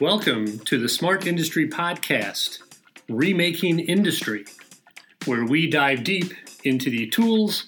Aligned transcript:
Welcome 0.00 0.60
to 0.60 0.78
the 0.78 0.88
Smart 0.88 1.26
Industry 1.26 1.68
Podcast, 1.68 2.60
Remaking 3.10 3.80
Industry, 3.80 4.46
where 5.26 5.44
we 5.44 5.68
dive 5.68 6.04
deep 6.04 6.32
into 6.64 6.88
the 6.88 7.06
tools, 7.08 7.66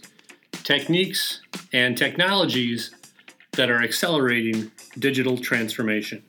techniques, 0.64 1.42
and 1.74 1.94
technologies 1.94 2.90
that 3.52 3.68
are 3.68 3.82
accelerating 3.82 4.72
digital 4.98 5.36
transformation. 5.36 6.22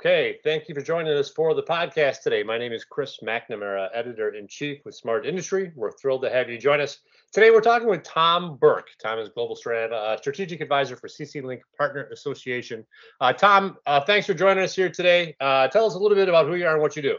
Okay, 0.00 0.38
thank 0.42 0.66
you 0.66 0.74
for 0.74 0.80
joining 0.80 1.12
us 1.12 1.28
for 1.28 1.52
the 1.52 1.62
podcast 1.62 2.22
today. 2.22 2.42
My 2.42 2.56
name 2.56 2.72
is 2.72 2.86
Chris 2.86 3.18
McNamara, 3.22 3.90
editor 3.92 4.30
in 4.30 4.48
chief 4.48 4.78
with 4.86 4.94
Smart 4.94 5.26
Industry. 5.26 5.72
We're 5.76 5.92
thrilled 5.92 6.22
to 6.22 6.30
have 6.30 6.48
you 6.48 6.56
join 6.56 6.80
us. 6.80 7.00
Today, 7.34 7.50
we're 7.50 7.60
talking 7.60 7.86
with 7.86 8.02
Tom 8.02 8.56
Burke. 8.56 8.88
Tom 8.98 9.18
is 9.18 9.28
Global 9.28 9.58
uh, 9.68 10.16
Strategic 10.16 10.62
Advisor 10.62 10.96
for 10.96 11.06
CC 11.06 11.44
Link 11.44 11.60
Partner 11.76 12.08
Association. 12.14 12.82
Uh, 13.20 13.34
Tom, 13.34 13.76
uh, 13.84 14.00
thanks 14.00 14.26
for 14.26 14.32
joining 14.32 14.64
us 14.64 14.74
here 14.74 14.88
today. 14.88 15.36
Uh, 15.38 15.68
tell 15.68 15.84
us 15.84 15.94
a 15.94 15.98
little 15.98 16.16
bit 16.16 16.30
about 16.30 16.46
who 16.46 16.54
you 16.54 16.66
are 16.66 16.72
and 16.72 16.80
what 16.80 16.96
you 16.96 17.02
do. 17.02 17.16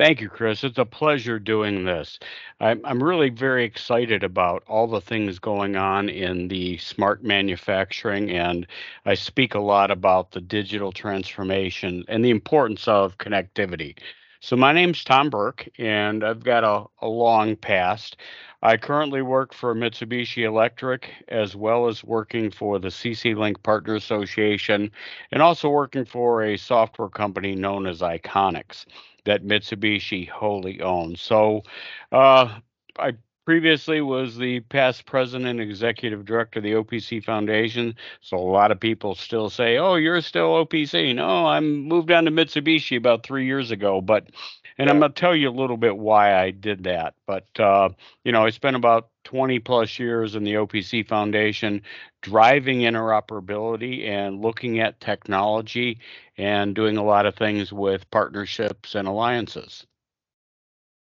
Thank 0.00 0.22
you, 0.22 0.30
Chris. 0.30 0.64
It's 0.64 0.78
a 0.78 0.86
pleasure 0.86 1.38
doing 1.38 1.84
this. 1.84 2.18
I'm, 2.60 2.80
I'm 2.86 3.04
really 3.04 3.30
very 3.30 3.64
excited 3.64 4.24
about 4.24 4.64
all 4.66 4.88
the 4.88 5.00
things 5.02 5.38
going 5.38 5.76
on 5.76 6.08
in 6.08 6.48
the 6.48 6.78
smart 6.78 7.24
manufacturing, 7.24 8.30
and 8.32 8.66
I 9.06 9.14
speak 9.14 9.54
a 9.54 9.60
lot 9.60 9.92
about 9.92 10.32
the 10.32 10.42
digital 10.42 10.92
transformation 10.92 12.04
and 12.08 12.24
the 12.24 12.30
importance 12.30 12.88
of 12.88 13.18
connectivity. 13.18 13.98
So, 14.42 14.56
my 14.56 14.72
name's 14.72 15.04
Tom 15.04 15.28
Burke, 15.28 15.68
and 15.76 16.24
I've 16.24 16.42
got 16.42 16.64
a, 16.64 16.86
a 17.04 17.08
long 17.08 17.56
past. 17.56 18.16
I 18.62 18.78
currently 18.78 19.20
work 19.20 19.52
for 19.52 19.74
Mitsubishi 19.74 20.44
Electric 20.44 21.10
as 21.28 21.54
well 21.54 21.88
as 21.88 22.02
working 22.02 22.50
for 22.50 22.78
the 22.78 22.88
CC 22.88 23.36
Link 23.36 23.62
Partner 23.62 23.94
Association 23.96 24.90
and 25.30 25.42
also 25.42 25.68
working 25.68 26.06
for 26.06 26.42
a 26.42 26.56
software 26.56 27.10
company 27.10 27.54
known 27.54 27.86
as 27.86 28.00
Iconics 28.00 28.86
that 29.26 29.44
Mitsubishi 29.44 30.26
wholly 30.26 30.80
owns. 30.80 31.20
So 31.20 31.62
uh, 32.10 32.60
I 32.98 33.12
previously 33.50 34.00
was 34.00 34.36
the 34.36 34.60
past 34.60 35.04
president 35.06 35.50
and 35.50 35.60
executive 35.60 36.24
director 36.24 36.60
of 36.60 36.62
the 36.62 36.70
OPC 36.70 37.20
Foundation. 37.24 37.96
So 38.20 38.36
a 38.36 38.38
lot 38.38 38.70
of 38.70 38.78
people 38.78 39.16
still 39.16 39.50
say, 39.50 39.76
"Oh, 39.76 39.96
you're 39.96 40.20
still 40.20 40.64
OPC." 40.64 41.12
No, 41.16 41.48
I 41.48 41.58
moved 41.58 42.12
on 42.12 42.26
to 42.26 42.30
Mitsubishi 42.30 42.96
about 42.96 43.24
three 43.24 43.46
years 43.46 43.72
ago, 43.72 44.00
but 44.00 44.30
and 44.78 44.88
I'm 44.88 45.00
going 45.00 45.12
to 45.12 45.20
tell 45.20 45.34
you 45.34 45.48
a 45.48 45.50
little 45.50 45.76
bit 45.76 45.98
why 45.98 46.40
I 46.40 46.52
did 46.52 46.84
that. 46.84 47.14
But 47.26 47.48
uh, 47.58 47.88
you 48.22 48.30
know, 48.30 48.44
I 48.44 48.50
spent 48.50 48.76
about 48.76 49.08
20 49.24 49.58
plus 49.58 49.98
years 49.98 50.36
in 50.36 50.44
the 50.44 50.54
OPC 50.54 51.08
Foundation 51.08 51.82
driving 52.22 52.82
interoperability 52.82 54.06
and 54.06 54.40
looking 54.40 54.78
at 54.78 55.00
technology 55.00 55.98
and 56.38 56.72
doing 56.72 56.98
a 56.98 57.02
lot 57.02 57.26
of 57.26 57.34
things 57.34 57.72
with 57.72 58.08
partnerships 58.12 58.94
and 58.94 59.08
alliances. 59.08 59.88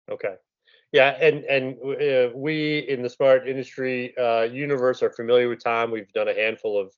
Okay. 0.08 0.36
Yeah, 0.92 1.11
and 1.20 1.44
and 1.44 1.77
uh, 1.83 2.31
we 2.34 2.78
in 2.78 3.03
the 3.03 3.11
smart 3.11 3.47
industry 3.47 4.17
uh, 4.17 4.42
universe 4.42 5.03
are 5.03 5.11
familiar 5.11 5.48
with 5.48 5.62
Tom. 5.62 5.91
We've 5.91 6.11
done 6.12 6.28
a 6.28 6.34
handful 6.34 6.80
of 6.80 6.92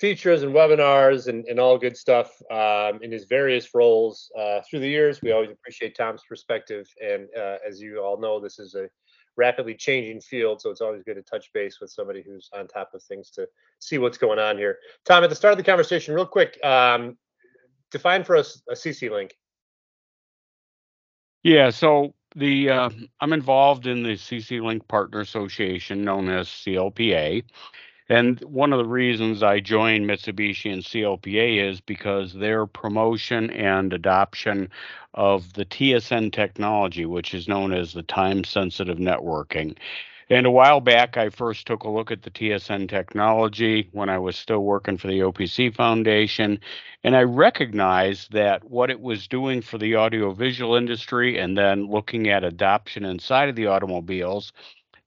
features 0.00 0.42
and 0.42 0.52
webinars 0.52 1.28
and, 1.28 1.44
and 1.44 1.60
all 1.60 1.78
good 1.78 1.96
stuff 1.96 2.32
um, 2.50 3.00
in 3.02 3.12
his 3.12 3.26
various 3.26 3.72
roles 3.72 4.32
uh, 4.36 4.60
through 4.68 4.80
the 4.80 4.88
years. 4.88 5.22
We 5.22 5.30
always 5.30 5.50
appreciate 5.50 5.96
Tom's 5.96 6.22
perspective, 6.28 6.88
and 7.00 7.28
uh, 7.38 7.58
as 7.66 7.80
you 7.80 8.00
all 8.00 8.20
know, 8.20 8.40
this 8.40 8.58
is 8.58 8.74
a 8.74 8.88
rapidly 9.36 9.74
changing 9.74 10.20
field, 10.20 10.60
so 10.60 10.70
it's 10.70 10.80
always 10.80 11.02
good 11.04 11.14
to 11.14 11.22
touch 11.22 11.52
base 11.52 11.80
with 11.80 11.90
somebody 11.90 12.22
who's 12.22 12.50
on 12.52 12.66
top 12.66 12.94
of 12.94 13.02
things 13.04 13.30
to 13.30 13.46
see 13.78 13.98
what's 13.98 14.18
going 14.18 14.40
on 14.40 14.56
here. 14.56 14.78
Tom, 15.04 15.22
at 15.22 15.30
the 15.30 15.36
start 15.36 15.52
of 15.52 15.58
the 15.58 15.64
conversation, 15.64 16.14
real 16.14 16.26
quick, 16.26 16.58
um, 16.64 17.16
define 17.92 18.24
for 18.24 18.36
us 18.36 18.60
a 18.68 18.74
CC 18.74 19.10
link. 19.10 19.36
Yeah, 21.44 21.70
so 21.70 22.14
the 22.34 22.70
uh, 22.70 22.90
I'm 23.20 23.32
involved 23.32 23.86
in 23.86 24.02
the 24.02 24.14
CC 24.14 24.62
Link 24.62 24.86
Partner 24.88 25.20
Association, 25.20 26.04
known 26.04 26.28
as 26.28 26.48
CLPA. 26.48 27.44
And 28.08 28.38
one 28.40 28.72
of 28.72 28.78
the 28.78 28.84
reasons 28.84 29.42
I 29.42 29.60
joined 29.60 30.06
Mitsubishi 30.06 30.70
and 30.70 30.82
CLPA 30.82 31.70
is 31.70 31.80
because 31.80 32.34
their 32.34 32.66
promotion 32.66 33.48
and 33.50 33.94
adoption 33.94 34.68
of 35.14 35.54
the 35.54 35.64
TSN 35.64 36.32
technology, 36.32 37.06
which 37.06 37.32
is 37.32 37.48
known 37.48 37.72
as 37.72 37.94
the 37.94 38.02
time 38.02 38.44
sensitive 38.44 38.98
networking. 38.98 39.76
And 40.30 40.46
a 40.46 40.50
while 40.50 40.80
back, 40.80 41.16
I 41.16 41.30
first 41.30 41.66
took 41.66 41.84
a 41.84 41.90
look 41.90 42.10
at 42.10 42.22
the 42.22 42.30
TSN 42.30 42.88
technology 42.88 43.88
when 43.92 44.08
I 44.08 44.18
was 44.18 44.36
still 44.36 44.60
working 44.60 44.96
for 44.98 45.06
the 45.08 45.20
OPC 45.20 45.74
Foundation. 45.74 46.60
And 47.04 47.14
I 47.16 47.22
recognized 47.22 48.32
that 48.32 48.64
what 48.64 48.90
it 48.90 49.00
was 49.00 49.28
doing 49.28 49.60
for 49.62 49.78
the 49.78 49.96
audiovisual 49.96 50.76
industry 50.76 51.38
and 51.38 51.56
then 51.56 51.86
looking 51.86 52.28
at 52.28 52.44
adoption 52.44 53.04
inside 53.04 53.48
of 53.50 53.56
the 53.56 53.66
automobiles 53.66 54.52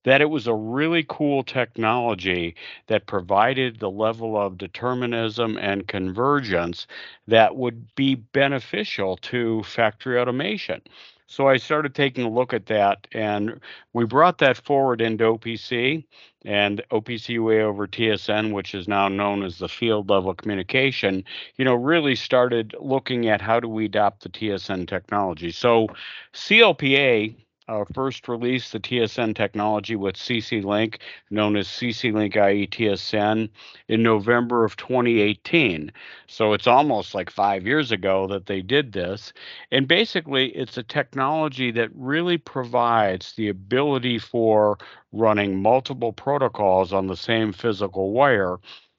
that 0.04 0.22
it 0.22 0.30
was 0.30 0.48
a 0.48 0.54
really 0.54 1.06
cool 1.10 1.44
technology 1.44 2.56
that 2.88 3.08
provided 3.08 3.80
the 3.80 3.92
level 3.92 4.38
of 4.40 4.58
determinism 4.58 5.58
and 5.58 5.88
convergence 5.88 6.88
that 7.28 7.56
would 7.58 7.94
be 7.96 8.16
beneficial 8.16 9.18
to 9.18 9.64
factory 9.64 10.20
automation. 10.20 10.82
So 11.28 11.48
I 11.48 11.58
started 11.58 11.94
taking 11.94 12.24
a 12.24 12.30
look 12.30 12.54
at 12.54 12.68
that, 12.68 13.06
and 13.12 13.60
we 13.92 14.06
brought 14.06 14.38
that 14.38 14.58
forward 14.58 15.02
into 15.02 15.26
OPC 15.26 16.06
and 16.46 16.82
OPC 16.90 17.30
UA 17.30 17.60
over 17.60 17.86
TSN, 17.86 18.54
which 18.54 18.74
is 18.74 18.88
now 18.88 19.10
known 19.10 19.44
as 19.44 19.60
the 19.60 19.68
field 19.68 20.10
level 20.10 20.34
communication. 20.34 21.26
You 21.58 21.66
know, 21.66 21.76
really 21.76 22.16
started 22.16 22.74
looking 22.80 23.28
at 23.28 23.42
how 23.42 23.60
do 23.60 23.68
we 23.68 23.86
adopt 23.86 24.24
the 24.24 24.30
TSN 24.30 24.88
technology. 24.88 25.52
So 25.52 25.90
CLPA 26.34 27.36
uh, 27.68 27.84
first 27.94 28.28
released 28.28 28.72
the 28.72 28.80
TSN 28.80 29.36
technology 29.36 29.96
with 29.96 30.16
CC 30.16 30.64
Link, 30.64 31.00
known 31.30 31.56
as 31.58 31.68
CC 31.68 32.14
Link 32.14 32.36
IE 32.36 32.68
TSN, 32.68 33.50
in 33.88 34.04
November 34.04 34.64
of 34.64 34.78
2018. 34.78 35.92
So 36.28 36.54
it's 36.54 36.68
almost 36.68 37.14
like 37.14 37.30
five 37.30 37.66
years 37.66 37.92
ago 37.92 38.28
that 38.28 38.46
they 38.46 38.62
did 38.62 38.94
this. 38.94 39.34
And 39.72 39.88
basically, 39.88 40.48
it's 40.50 40.78
a 40.78 40.84
technology 40.84 41.72
that 41.72 41.90
really 41.94 42.38
provides 42.38 43.34
the 43.34 43.50
ability 43.50 44.20
for 44.20 44.78
running 45.12 45.62
multiple 45.62 46.14
protocols 46.14 46.94
on 46.94 47.08
the 47.08 47.18
same 47.18 47.52
physical 47.52 48.12
wire. 48.12 48.58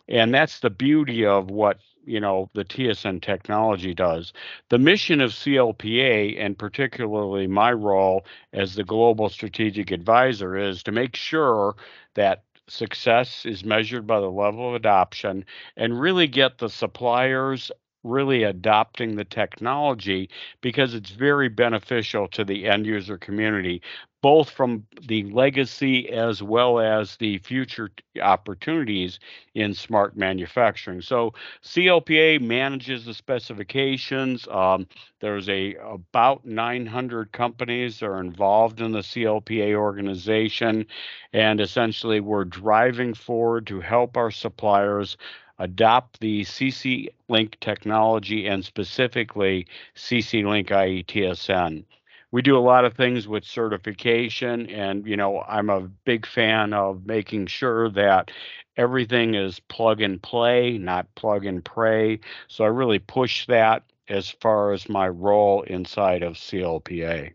And 0.09 0.35
that's 0.35 0.61
the 0.61 0.71
beauty 0.71 1.25
of 1.27 1.51
what 1.51 1.79
you 2.09 2.21
know 2.21 2.51
the 2.55 2.65
TSN 2.65 3.23
technology 3.23 3.95
does. 3.95 4.33
The 4.71 4.79
mission 4.79 5.21
of 5.21 5.31
CLPA 5.33 6.41
and 6.41 6.59
particularly 6.59 7.47
my 7.47 7.73
role 7.73 8.25
as 8.53 8.75
the 8.75 8.85
global 8.85 9.29
strategic 9.29 9.91
advisor 9.91 10.57
is 10.57 10.83
to 10.85 10.93
make 10.93 11.17
sure 11.17 11.77
that 12.15 12.45
success 12.69 13.47
is 13.47 13.65
measured 13.65 14.07
by 14.07 14.21
the 14.21 14.31
level 14.31 14.69
of 14.69 14.75
adoption 14.75 15.45
and 15.77 16.01
really 16.01 16.27
get 16.27 16.59
the 16.59 16.69
suppliers 16.69 17.71
really 18.05 18.45
adopting 18.45 19.17
the 19.17 19.25
technology 19.25 20.31
because 20.61 20.95
it's 20.95 21.11
very 21.11 21.49
beneficial 21.49 22.29
to 22.29 22.45
the 22.45 22.67
end 22.67 22.87
user 22.87 23.19
community 23.19 23.83
both 24.21 24.51
from 24.51 24.85
the 25.07 25.23
legacy 25.25 26.11
as 26.11 26.43
well 26.43 26.81
as 26.81 27.17
the 27.17 27.39
future 27.39 27.91
opportunities 28.21 29.21
in 29.55 29.73
smart 29.73 30.17
manufacturing. 30.17 31.01
So 31.01 31.35
CLPA 31.63 32.41
manages 32.41 33.05
the 33.05 33.15
specifications. 33.15 34.49
Um, 34.49 34.89
there's 35.21 35.49
a 35.49 35.77
about 35.77 36.45
900 36.45 37.31
companies 37.31 38.01
that 38.01 38.07
are 38.07 38.21
involved 38.21 38.81
in 38.81 38.93
the 38.93 39.01
CLPA 39.01 39.75
organization, 39.75 40.87
and 41.33 41.61
essentially 41.61 42.21
we're 42.21 42.45
driving 42.45 43.15
forward 43.15 43.67
to 43.69 43.81
help 43.81 44.17
our 44.17 44.33
suppliers 44.33 45.17
adopt 45.61 46.21
the 46.21 46.43
CC 46.43 47.09
Link 47.29 47.59
technology 47.61 48.47
and 48.47 48.65
specifically 48.65 49.67
CC 49.97 50.45
Link 50.45 50.71
IE 50.71 51.05
TSN 51.05 51.85
we 52.31 52.43
do 52.43 52.57
a 52.57 52.61
lot 52.61 52.85
of 52.85 52.95
things 52.95 53.27
with 53.27 53.45
certification 53.45 54.69
and 54.71 55.07
you 55.07 55.17
know 55.17 55.43
i'm 55.49 55.71
a 55.71 55.81
big 55.81 56.27
fan 56.27 56.73
of 56.73 57.07
making 57.07 57.47
sure 57.47 57.91
that 57.91 58.31
everything 58.77 59.35
is 59.35 59.61
plug 59.61 60.01
and 60.01 60.23
play 60.23 60.79
not 60.79 61.13
plug 61.15 61.47
and 61.47 61.65
pray. 61.65 62.21
So 62.49 62.65
i 62.65 62.69
really 62.69 62.99
push 62.99 63.47
that 63.47 63.85
as 64.09 64.31
far 64.31 64.73
as 64.73 64.89
my 64.89 65.09
role 65.09 65.63
inside 65.63 66.23
of 66.23 66.35
clpa 66.35 67.33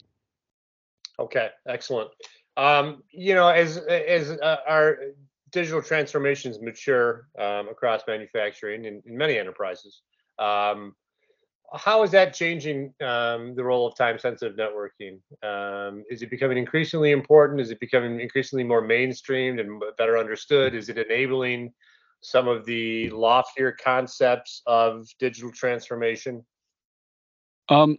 okay 1.19 1.49
excellent. 1.67 2.09
Um, 2.55 3.01
you 3.11 3.33
know 3.33 3.47
as 3.47 3.77
as 3.77 4.31
uh, 4.31 4.57
our 4.67 4.97
digital 5.51 5.81
transformations 5.81 6.59
mature 6.59 7.27
um, 7.39 7.67
across 7.69 8.01
manufacturing 8.07 8.85
in, 8.85 9.01
many 9.05 9.37
enterprises 9.37 10.01
um, 10.39 10.95
how 11.73 12.03
is 12.03 12.11
that 12.11 12.33
changing 12.33 12.93
um, 13.01 13.55
the 13.55 13.63
role 13.63 13.87
of 13.87 13.95
time 13.95 14.19
sensitive 14.19 14.55
networking? 14.55 15.19
Um, 15.43 16.03
is 16.09 16.21
it 16.21 16.29
becoming 16.29 16.57
increasingly 16.57 17.11
important? 17.11 17.59
Is 17.61 17.71
it 17.71 17.79
becoming 17.79 18.19
increasingly 18.19 18.63
more 18.63 18.81
mainstreamed 18.81 19.59
and 19.59 19.81
better 19.97 20.17
understood? 20.17 20.75
Is 20.75 20.89
it 20.89 20.97
enabling 20.97 21.73
some 22.21 22.47
of 22.47 22.65
the 22.65 23.09
loftier 23.09 23.75
concepts 23.83 24.61
of 24.67 25.07
digital 25.19 25.51
transformation? 25.51 26.45
Um, 27.69 27.97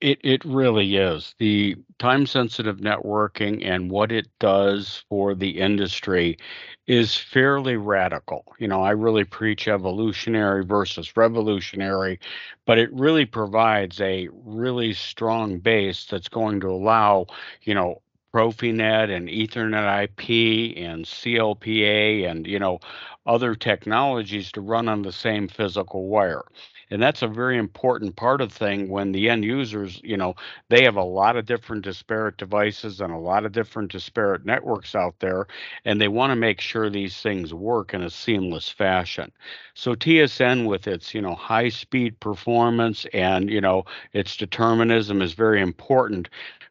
it 0.00 0.18
it 0.24 0.44
really 0.44 0.96
is. 0.96 1.34
The 1.38 1.76
time 1.98 2.26
sensitive 2.26 2.78
networking 2.78 3.64
and 3.64 3.90
what 3.90 4.10
it 4.12 4.28
does 4.38 5.04
for 5.08 5.34
the 5.34 5.60
industry 5.60 6.38
is 6.86 7.16
fairly 7.16 7.76
radical. 7.76 8.44
You 8.58 8.68
know, 8.68 8.82
I 8.82 8.90
really 8.92 9.24
preach 9.24 9.68
evolutionary 9.68 10.64
versus 10.64 11.16
revolutionary, 11.16 12.18
but 12.66 12.78
it 12.78 12.92
really 12.92 13.26
provides 13.26 14.00
a 14.00 14.28
really 14.32 14.92
strong 14.94 15.58
base 15.58 16.06
that's 16.06 16.28
going 16.28 16.60
to 16.60 16.68
allow, 16.70 17.26
you 17.62 17.74
know, 17.74 18.00
Profinet 18.32 19.14
and 19.14 19.28
Ethernet 19.28 20.04
IP 20.04 20.76
and 20.78 21.04
CLPA 21.04 22.30
and 22.30 22.46
you 22.46 22.60
know 22.60 22.78
other 23.26 23.54
technologies 23.56 24.52
to 24.52 24.60
run 24.60 24.88
on 24.88 25.02
the 25.02 25.12
same 25.12 25.48
physical 25.48 26.06
wire 26.08 26.44
and 26.90 27.02
that's 27.02 27.22
a 27.22 27.28
very 27.28 27.56
important 27.58 28.16
part 28.16 28.40
of 28.40 28.52
thing 28.52 28.88
when 28.88 29.12
the 29.12 29.28
end 29.28 29.44
users 29.44 30.00
you 30.04 30.16
know 30.16 30.34
they 30.68 30.84
have 30.84 30.96
a 30.96 31.02
lot 31.02 31.36
of 31.36 31.46
different 31.46 31.82
disparate 31.84 32.36
devices 32.36 33.00
and 33.00 33.12
a 33.12 33.18
lot 33.18 33.44
of 33.44 33.52
different 33.52 33.90
disparate 33.92 34.44
networks 34.44 34.94
out 34.94 35.14
there 35.20 35.46
and 35.84 36.00
they 36.00 36.08
want 36.08 36.30
to 36.30 36.36
make 36.36 36.60
sure 36.60 36.88
these 36.90 37.20
things 37.20 37.52
work 37.54 37.94
in 37.94 38.02
a 38.02 38.10
seamless 38.10 38.68
fashion. 38.68 39.30
So 39.74 39.94
tsn 39.94 40.66
with 40.66 40.86
its 40.86 41.14
you 41.14 41.20
know 41.22 41.34
high 41.34 41.68
speed 41.68 42.18
performance 42.20 43.06
and 43.12 43.50
you 43.50 43.60
know 43.60 43.84
its 44.12 44.36
determinism 44.36 45.22
is 45.22 45.32
very 45.32 45.60
important 45.60 46.28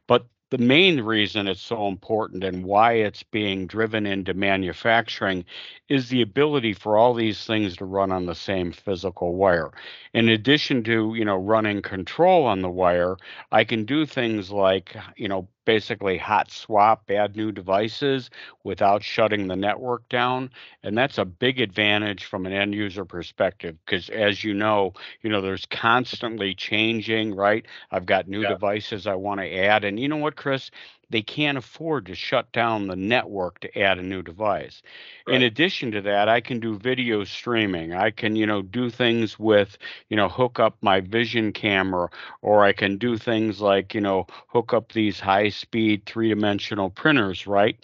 but 0.08 0.26
the 0.52 0.58
main 0.58 1.02
reason 1.02 1.48
it's 1.48 1.62
so 1.62 1.88
important 1.88 2.44
and 2.44 2.64
why 2.66 2.94
it's 2.94 3.24
being 3.24 3.68
driven 3.68 4.06
into 4.06 4.34
manufacturing 4.34 5.46
is 5.90 6.10
the 6.10 6.22
ability 6.22 6.74
for 6.74 6.98
all 6.98 7.14
these 7.14 7.46
things 7.46 7.78
to 7.78 7.86
run 7.86 8.12
on 8.12 8.26
the 8.26 8.36
same 8.36 8.72
physical 8.72 9.36
wire. 9.36 9.72
In 10.14 10.30
addition 10.30 10.84
to, 10.86 11.14
you 11.16 11.26
know, 11.26 11.38
running 11.38 11.82
control 11.82 12.46
on 12.46 12.62
the 12.62 12.70
wire, 12.70 13.18
I 13.52 13.64
can 13.64 13.86
do 13.86 14.06
things 14.06 14.52
like, 14.52 14.96
you 15.16 15.28
know, 15.28 15.48
basically 15.70 16.18
hot 16.18 16.50
swap, 16.50 17.04
add 17.12 17.36
new 17.36 17.52
devices 17.52 18.32
without 18.64 19.04
shutting 19.04 19.48
the 19.48 19.56
network 19.56 20.10
down. 20.10 20.50
And 20.82 20.98
that's 20.98 21.20
a 21.20 21.26
big 21.26 21.62
advantage 21.62 22.26
from 22.26 22.48
an 22.48 22.54
end 22.54 22.74
user 22.74 23.06
perspective 23.06 23.78
because 23.86 24.10
as 24.10 24.44
you 24.44 24.56
know, 24.56 24.94
you 25.22 25.30
know, 25.30 25.42
there's 25.42 25.68
constantly 25.68 26.56
changing, 26.56 27.36
right? 27.36 27.68
I've 27.92 28.08
got 28.08 28.28
new 28.28 28.42
yeah. 28.42 28.50
devices 28.50 29.06
I 29.06 29.14
want 29.14 29.42
to 29.42 29.56
add. 29.58 29.84
And 29.84 30.00
you 30.00 30.08
know 30.08 30.18
what, 30.18 30.36
Chris? 30.36 30.72
They 31.10 31.22
can't 31.22 31.58
afford 31.58 32.06
to 32.08 32.16
shut 32.16 32.52
down 32.52 32.88
the 32.88 32.96
network 32.96 33.60
to 33.62 33.80
add 33.80 33.98
a 34.00 34.04
new 34.04 34.22
device. 34.22 34.82
Right. 35.28 35.36
In 35.38 35.42
addition 35.42 35.92
to 35.92 36.02
that, 36.02 36.30
I 36.30 36.42
can 36.42 36.60
do 36.60 36.78
video 36.78 37.24
streaming. 37.24 37.94
I 37.94 38.12
can, 38.12 38.36
you 38.36 38.46
know, 38.46 38.62
do 38.62 38.90
things 38.90 39.40
with, 39.40 39.78
you 40.10 40.18
know, 40.18 40.30
hook 40.30 40.60
up 40.60 40.78
my 40.82 41.02
vision 41.02 41.52
camera 41.54 42.10
or 42.42 42.64
I 42.64 42.74
can 42.74 42.98
do 42.98 43.18
things 43.18 43.60
like, 43.62 43.94
you 43.94 44.02
know, 44.02 44.28
hook 44.48 44.74
up 44.74 44.92
these 44.92 45.20
high-speed 45.20 46.06
three-dimensional 46.06 46.90
printers, 46.92 47.48
right? 47.48 47.78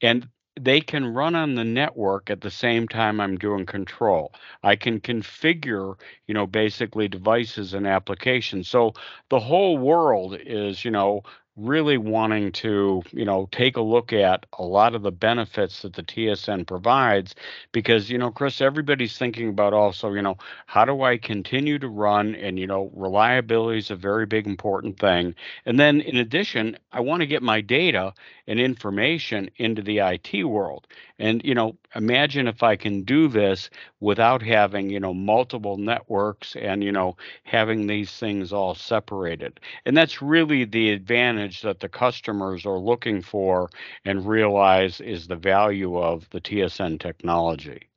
And 0.00 0.28
they 0.60 0.80
can 0.80 1.06
run 1.06 1.34
on 1.34 1.54
the 1.54 1.64
network 1.64 2.28
at 2.30 2.42
the 2.42 2.50
same 2.50 2.86
time 2.86 3.20
I'm 3.20 3.38
doing 3.38 3.64
control. 3.64 4.34
I 4.62 4.76
can 4.76 5.00
configure, 5.00 5.98
you 6.26 6.34
know, 6.34 6.46
basically 6.46 7.08
devices 7.08 7.72
and 7.72 7.86
applications. 7.86 8.68
So 8.68 8.92
the 9.30 9.40
whole 9.40 9.78
world 9.78 10.36
is, 10.38 10.84
you 10.84 10.90
know, 10.90 11.22
really 11.56 11.98
wanting 11.98 12.50
to, 12.52 13.02
you 13.12 13.24
know, 13.24 13.48
take 13.52 13.76
a 13.76 13.80
look 13.82 14.12
at 14.12 14.46
a 14.58 14.62
lot 14.62 14.94
of 14.94 15.02
the 15.02 15.12
benefits 15.12 15.82
that 15.82 15.92
the 15.94 16.02
TSN 16.02 16.66
provides 16.66 17.34
because, 17.72 18.08
you 18.10 18.18
know, 18.18 18.30
Chris, 18.30 18.60
everybody's 18.60 19.18
thinking 19.18 19.48
about 19.50 19.74
also, 19.74 20.12
you 20.12 20.22
know, 20.22 20.36
how 20.66 20.84
do 20.84 21.02
I 21.02 21.18
continue 21.18 21.78
to 21.78 21.88
run 21.88 22.34
and, 22.34 22.58
you 22.58 22.66
know, 22.66 22.90
reliability 22.94 23.78
is 23.78 23.90
a 23.90 23.96
very 23.96 24.24
big 24.26 24.46
important 24.46 24.98
thing. 24.98 25.34
And 25.66 25.78
then 25.78 26.00
in 26.00 26.16
addition, 26.16 26.78
I 26.92 27.00
want 27.00 27.20
to 27.20 27.26
get 27.26 27.42
my 27.42 27.60
data 27.60 28.14
and 28.46 28.58
information 28.58 29.50
into 29.56 29.82
the 29.82 29.98
IT 29.98 30.44
world. 30.44 30.86
And, 31.22 31.40
you 31.44 31.54
know, 31.54 31.78
imagine 31.94 32.48
if 32.48 32.64
I 32.64 32.74
can 32.74 33.04
do 33.04 33.28
this 33.28 33.70
without 34.00 34.42
having, 34.42 34.90
you 34.90 34.98
know, 34.98 35.14
multiple 35.14 35.76
networks 35.76 36.56
and, 36.56 36.82
you 36.82 36.90
know, 36.90 37.16
having 37.44 37.86
these 37.86 38.10
things 38.10 38.52
all 38.52 38.74
separated. 38.74 39.60
And 39.86 39.96
that's 39.96 40.20
really 40.20 40.64
the 40.64 40.90
advantage 40.90 41.62
that 41.62 41.78
the 41.78 41.88
customers 41.88 42.66
are 42.66 42.80
looking 42.80 43.22
for 43.22 43.70
and 44.04 44.26
realize 44.26 45.00
is 45.00 45.28
the 45.28 45.36
value 45.36 45.96
of 45.96 46.28
the 46.30 46.40
TSN 46.40 46.98
technology. 46.98 47.88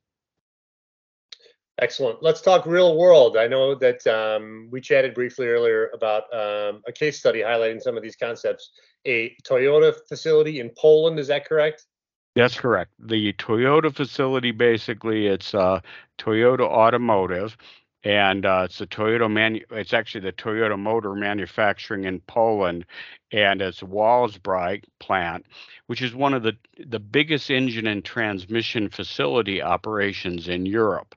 Excellent. 1.80 2.22
Let's 2.22 2.40
talk 2.40 2.64
real 2.64 2.96
world. 2.96 3.36
I 3.36 3.48
know 3.48 3.74
that 3.74 4.06
um, 4.06 4.68
we 4.70 4.80
chatted 4.80 5.14
briefly 5.14 5.48
earlier 5.48 5.90
about 5.92 6.32
um, 6.32 6.80
a 6.86 6.92
case 6.92 7.18
study 7.18 7.40
highlighting 7.40 7.82
some 7.82 7.96
of 7.96 8.04
these 8.04 8.16
concepts. 8.16 8.70
A 9.04 9.34
Toyota 9.42 9.92
facility 10.08 10.60
in 10.60 10.70
Poland, 10.78 11.18
is 11.18 11.26
that 11.26 11.44
correct? 11.44 11.86
That's 12.36 12.60
correct. 12.60 12.92
The 13.00 13.34
Toyota 13.34 13.94
facility 13.94 14.52
basically 14.52 15.28
it's 15.28 15.54
uh, 15.54 15.82
Toyota 16.18 16.62
Automotive, 16.62 17.58
and 18.04 18.46
uh, 18.46 18.62
it's 18.66 18.78
the 18.78 18.88
Toyota 18.88 19.30
manu- 19.30 19.66
It's 19.72 19.94
actually 19.94 20.22
the 20.22 20.32
Toyota 20.32 20.78
Motor 20.80 21.14
manufacturing 21.16 22.06
in 22.06 22.22
Poland, 22.22 22.86
and 23.32 23.62
it's 23.62 23.82
Wałbrzych 23.82 24.84
plant, 25.00 25.46
which 25.88 26.02
is 26.02 26.14
one 26.16 26.34
of 26.34 26.44
the 26.44 26.56
the 26.86 27.00
biggest 27.00 27.50
engine 27.52 27.88
and 27.88 28.04
transmission 28.04 28.90
facility 28.90 29.62
operations 29.62 30.48
in 30.48 30.66
Europe 30.66 31.16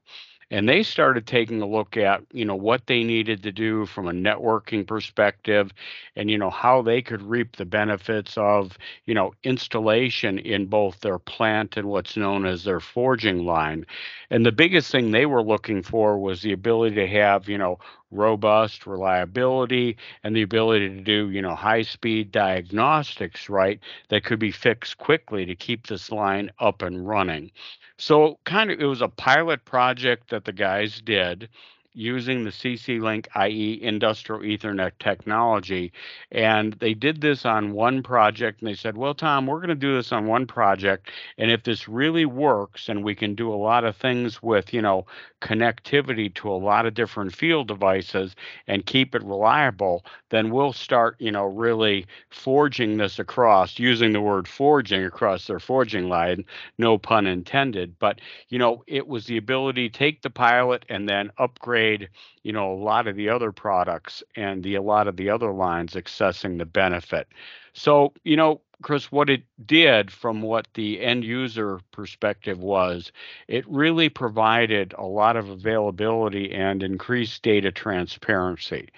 and 0.51 0.68
they 0.68 0.84
started 0.84 1.28
taking 1.28 1.62
a 1.62 1.66
look 1.68 1.98
at 1.98 2.22
you 2.31 2.46
know 2.46 2.56
what 2.56 2.86
they 2.88 3.04
needed 3.04 3.44
to 3.44 3.51
do 3.51 3.86
from 3.86 4.07
a 4.07 4.12
networking 4.13 4.86
perspective 4.86 5.72
and 6.16 6.30
you 6.30 6.38
know 6.38 6.50
how 6.50 6.81
they 6.81 7.01
could 7.01 7.22
reap 7.22 7.56
the 7.56 7.66
benefits 7.66 8.38
of 8.38 8.78
you 9.06 9.13
know 9.13 9.34
installation 9.44 10.40
in 10.40 10.66
both 10.66 11.00
their 11.01 11.19
plant 11.19 11.78
and 11.78 11.88
what's 11.88 12.18
known 12.18 12.46
as 12.46 12.63
their 12.63 12.80
forging 12.80 13.46
line. 13.46 13.86
And 14.30 14.46
the 14.46 14.51
biggest 14.51 14.92
thing 14.92 15.12
they 15.12 15.25
were 15.25 15.44
looking 15.44 15.81
for 15.84 16.18
was 16.19 16.42
the 16.42 16.54
ability 16.54 16.96
to 16.96 17.07
have 17.07 17.48
you 17.50 17.57
know 17.57 17.80
robust 18.11 18.88
reliability 18.88 19.97
and 20.23 20.35
the 20.35 20.41
ability 20.41 20.89
to 20.89 21.01
do 21.01 21.29
you 21.29 21.41
know 21.41 21.56
high 21.56 21.81
speed 21.81 22.31
diagnostics 22.31 23.50
right 23.50 23.79
that 24.09 24.23
could 24.23 24.39
be 24.39 24.51
fixed 24.51 24.97
quickly 24.97 25.45
to 25.45 25.56
keep 25.56 25.88
this 25.88 26.11
line 26.11 26.50
up 26.59 26.81
and 26.81 27.07
running. 27.07 27.51
So 27.97 28.39
kind 28.45 28.71
of 28.71 28.79
it 28.79 28.85
was 28.85 29.01
a 29.01 29.09
pilot 29.09 29.65
project 29.65 30.29
that 30.29 30.45
the 30.45 30.53
guys 30.53 31.01
did 31.01 31.50
using 31.94 32.44
the 32.44 32.50
CC 32.51 33.01
Link 33.01 33.27
IE 33.36 33.81
industrial 33.81 34.41
Ethernet 34.41 34.91
technology. 35.00 35.91
And 36.31 36.74
they 36.74 36.93
did 36.93 37.22
this 37.22 37.46
on 37.46 37.74
one 37.74 38.03
project 38.03 38.62
and 38.62 38.69
they 38.69 38.75
said, 38.75 38.98
Well, 38.98 39.13
Tom, 39.13 39.48
we're 39.48 39.58
going 39.58 39.69
to 39.69 39.75
do 39.75 39.96
this 39.96 40.12
on 40.12 40.27
one 40.27 40.46
project. 40.46 41.10
And 41.38 41.50
if 41.51 41.63
this 41.63 41.88
really 41.88 42.25
works 42.25 42.89
and 42.89 43.03
we 43.03 43.15
can 43.15 43.34
do 43.34 43.51
a 43.51 43.55
lot 43.55 43.84
of 43.84 43.96
things 43.96 44.41
with, 44.43 44.74
you 44.74 44.81
know, 44.81 45.05
connectivity 45.41 46.34
to 46.36 46.51
a 46.51 46.53
lot 46.53 46.86
of 46.86 46.93
different 46.93 47.36
field 47.36 47.67
devices 47.67 48.36
and 48.67 48.86
keep 48.86 49.15
it 49.15 49.24
reliable, 49.24 50.05
then 50.29 50.51
we'll 50.51 50.74
start, 50.74 51.15
you 51.19 51.31
know, 51.31 51.46
really 51.46 52.05
forging 52.29 52.98
this 52.98 53.19
across, 53.19 53.79
using 53.79 54.13
the 54.13 54.22
word 54.22 54.48
forging 54.48 55.03
across 55.05 55.48
their 55.48 55.60
forging 55.60 56.08
line, 56.08 56.46
no 56.77 56.98
pun 56.98 57.25
intended. 57.25 57.98
But, 58.00 58.19
you 58.50 58.60
know, 58.60 58.84
it 58.86 59.08
was 59.08 59.25
the 59.25 59.38
ability 59.38 59.89
to 59.89 59.98
take 59.98 60.22
the 60.22 60.29
pilot 60.29 60.86
and 60.89 61.10
then 61.10 61.31
upgrade 61.38 61.78
upgrade, 61.79 62.09
you 62.43 62.51
know, 62.51 62.71
a 62.74 62.75
lot 62.75 63.07
of 63.07 63.15
the 63.15 63.29
other 63.29 63.51
products 63.51 64.24
and 64.36 64.63
the 64.63 64.75
a 64.75 64.81
lot 64.81 65.07
of 65.07 65.17
the 65.17 65.29
other 65.29 65.51
lines 65.51 65.93
accessing 65.93 66.57
the 66.57 66.65
benefit. 66.65 67.27
So, 67.74 68.13
you 68.24 68.36
know, 68.36 68.62
Chris, 68.81 69.12
what 69.12 69.29
it 69.29 69.43
did 69.65 70.12
from 70.12 70.41
what 70.41 70.67
the 70.74 71.01
end 71.01 71.24
user 71.24 71.79
perspective 71.91 72.59
was, 72.59 73.12
it 73.48 73.67
really 73.67 74.09
provided 74.09 74.93
a 74.98 75.05
lot 75.05 75.36
of 75.36 75.50
availability 75.50 76.53
and 76.53 76.81
increased 76.81 77.43
data 77.43 77.71
transparency. 77.71 78.89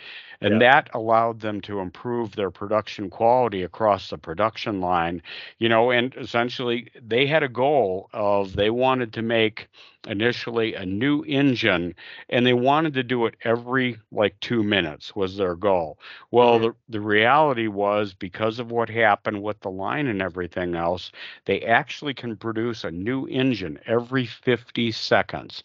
And 0.42 0.54
yeah. 0.54 0.72
that 0.72 0.90
allowed 0.94 1.40
them 1.40 1.62
to 1.62 1.80
improve 1.80 2.36
their 2.36 2.52
production 2.52 3.10
quality 3.10 3.64
across 3.64 4.10
the 4.10 4.18
production 4.18 4.82
line, 4.82 5.22
you 5.60 5.70
know, 5.70 5.92
and 5.92 6.14
essentially 6.16 6.88
they 7.02 7.28
had 7.28 7.44
a 7.44 7.50
goal 7.50 8.10
of 8.14 8.56
they 8.56 8.70
wanted 8.70 9.14
to 9.14 9.22
make 9.22 9.68
initially 10.08 10.74
a 10.74 10.86
new 10.86 11.24
engine 11.26 11.94
and 12.30 12.46
they 12.46 12.54
wanted 12.54 12.94
to 12.94 13.04
do 13.04 13.26
it 13.26 13.36
every 13.44 13.98
like 14.12 14.40
two 14.40 14.64
minutes 14.64 15.16
was 15.16 15.38
their 15.38 15.56
goal 15.56 16.00
well 16.32 16.56
mm-hmm. 16.56 16.66
the, 16.66 16.76
the 16.90 17.02
reality 17.02 17.68
was 17.68 18.14
because 18.14 18.58
of 18.58 18.72
what 18.72 18.90
happened 18.90 19.44
with 19.44 19.60
the 19.60 19.70
line 19.70 20.08
and 20.08 20.22
everything 20.22 20.76
else 20.76 21.12
they 21.46 21.62
actually 21.62 22.14
can 22.16 22.36
produce 22.36 22.84
a 22.84 22.90
new 22.92 23.28
engine 23.28 23.80
every 23.86 24.26
50 24.26 24.92
seconds 24.92 25.64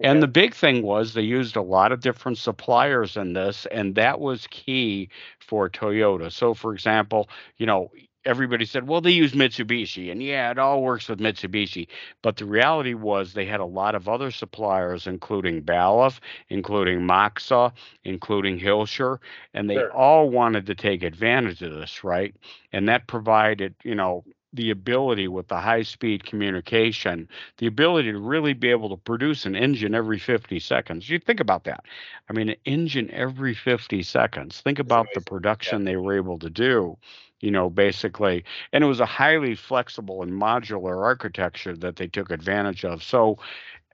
and 0.00 0.22
the 0.22 0.28
big 0.28 0.54
thing 0.54 0.82
was 0.82 1.14
they 1.14 1.22
used 1.22 1.56
a 1.56 1.62
lot 1.62 1.92
of 1.92 2.00
different 2.00 2.38
suppliers 2.38 3.16
in 3.16 3.34
this, 3.34 3.66
and 3.66 3.94
that 3.94 4.20
was 4.20 4.46
key 4.48 5.08
for 5.38 5.68
Toyota. 5.68 6.32
So, 6.32 6.54
for 6.54 6.72
example, 6.72 7.28
you 7.58 7.66
know, 7.66 7.90
everybody 8.24 8.64
said, 8.64 8.86
well, 8.86 9.00
they 9.00 9.10
use 9.10 9.32
Mitsubishi, 9.32 10.10
and 10.10 10.22
yeah, 10.22 10.50
it 10.50 10.58
all 10.58 10.82
works 10.82 11.08
with 11.08 11.20
Mitsubishi. 11.20 11.88
But 12.22 12.36
the 12.36 12.44
reality 12.44 12.94
was 12.94 13.32
they 13.32 13.46
had 13.46 13.60
a 13.60 13.64
lot 13.64 13.94
of 13.94 14.08
other 14.08 14.30
suppliers, 14.30 15.06
including 15.06 15.62
Balluff, 15.62 16.20
including 16.48 17.00
Moxa, 17.00 17.72
including 18.04 18.58
Hilscher, 18.58 19.18
and 19.54 19.68
they 19.68 19.76
sure. 19.76 19.92
all 19.92 20.30
wanted 20.30 20.66
to 20.66 20.74
take 20.74 21.02
advantage 21.02 21.62
of 21.62 21.72
this, 21.72 22.04
right? 22.04 22.34
And 22.72 22.88
that 22.88 23.06
provided, 23.06 23.74
you 23.84 23.94
know, 23.94 24.24
the 24.52 24.70
ability 24.70 25.28
with 25.28 25.48
the 25.48 25.60
high 25.60 25.82
speed 25.82 26.24
communication, 26.24 27.28
the 27.58 27.66
ability 27.66 28.12
to 28.12 28.18
really 28.18 28.52
be 28.52 28.70
able 28.70 28.88
to 28.88 28.96
produce 28.96 29.46
an 29.46 29.54
engine 29.54 29.94
every 29.94 30.18
50 30.18 30.58
seconds. 30.58 31.08
You 31.08 31.18
think 31.18 31.40
about 31.40 31.64
that. 31.64 31.84
I 32.28 32.32
mean, 32.32 32.48
an 32.48 32.56
engine 32.64 33.10
every 33.12 33.54
50 33.54 34.02
seconds. 34.02 34.60
Think 34.60 34.78
about 34.78 35.06
the 35.14 35.20
production 35.20 35.80
yeah. 35.80 35.92
they 35.92 35.96
were 35.96 36.16
able 36.16 36.38
to 36.40 36.50
do 36.50 36.96
you 37.40 37.50
know, 37.50 37.70
basically. 37.70 38.44
And 38.72 38.84
it 38.84 38.86
was 38.86 39.00
a 39.00 39.06
highly 39.06 39.54
flexible 39.54 40.22
and 40.22 40.30
modular 40.30 41.02
architecture 41.02 41.74
that 41.78 41.96
they 41.96 42.06
took 42.06 42.30
advantage 42.30 42.84
of. 42.84 43.02
So, 43.02 43.38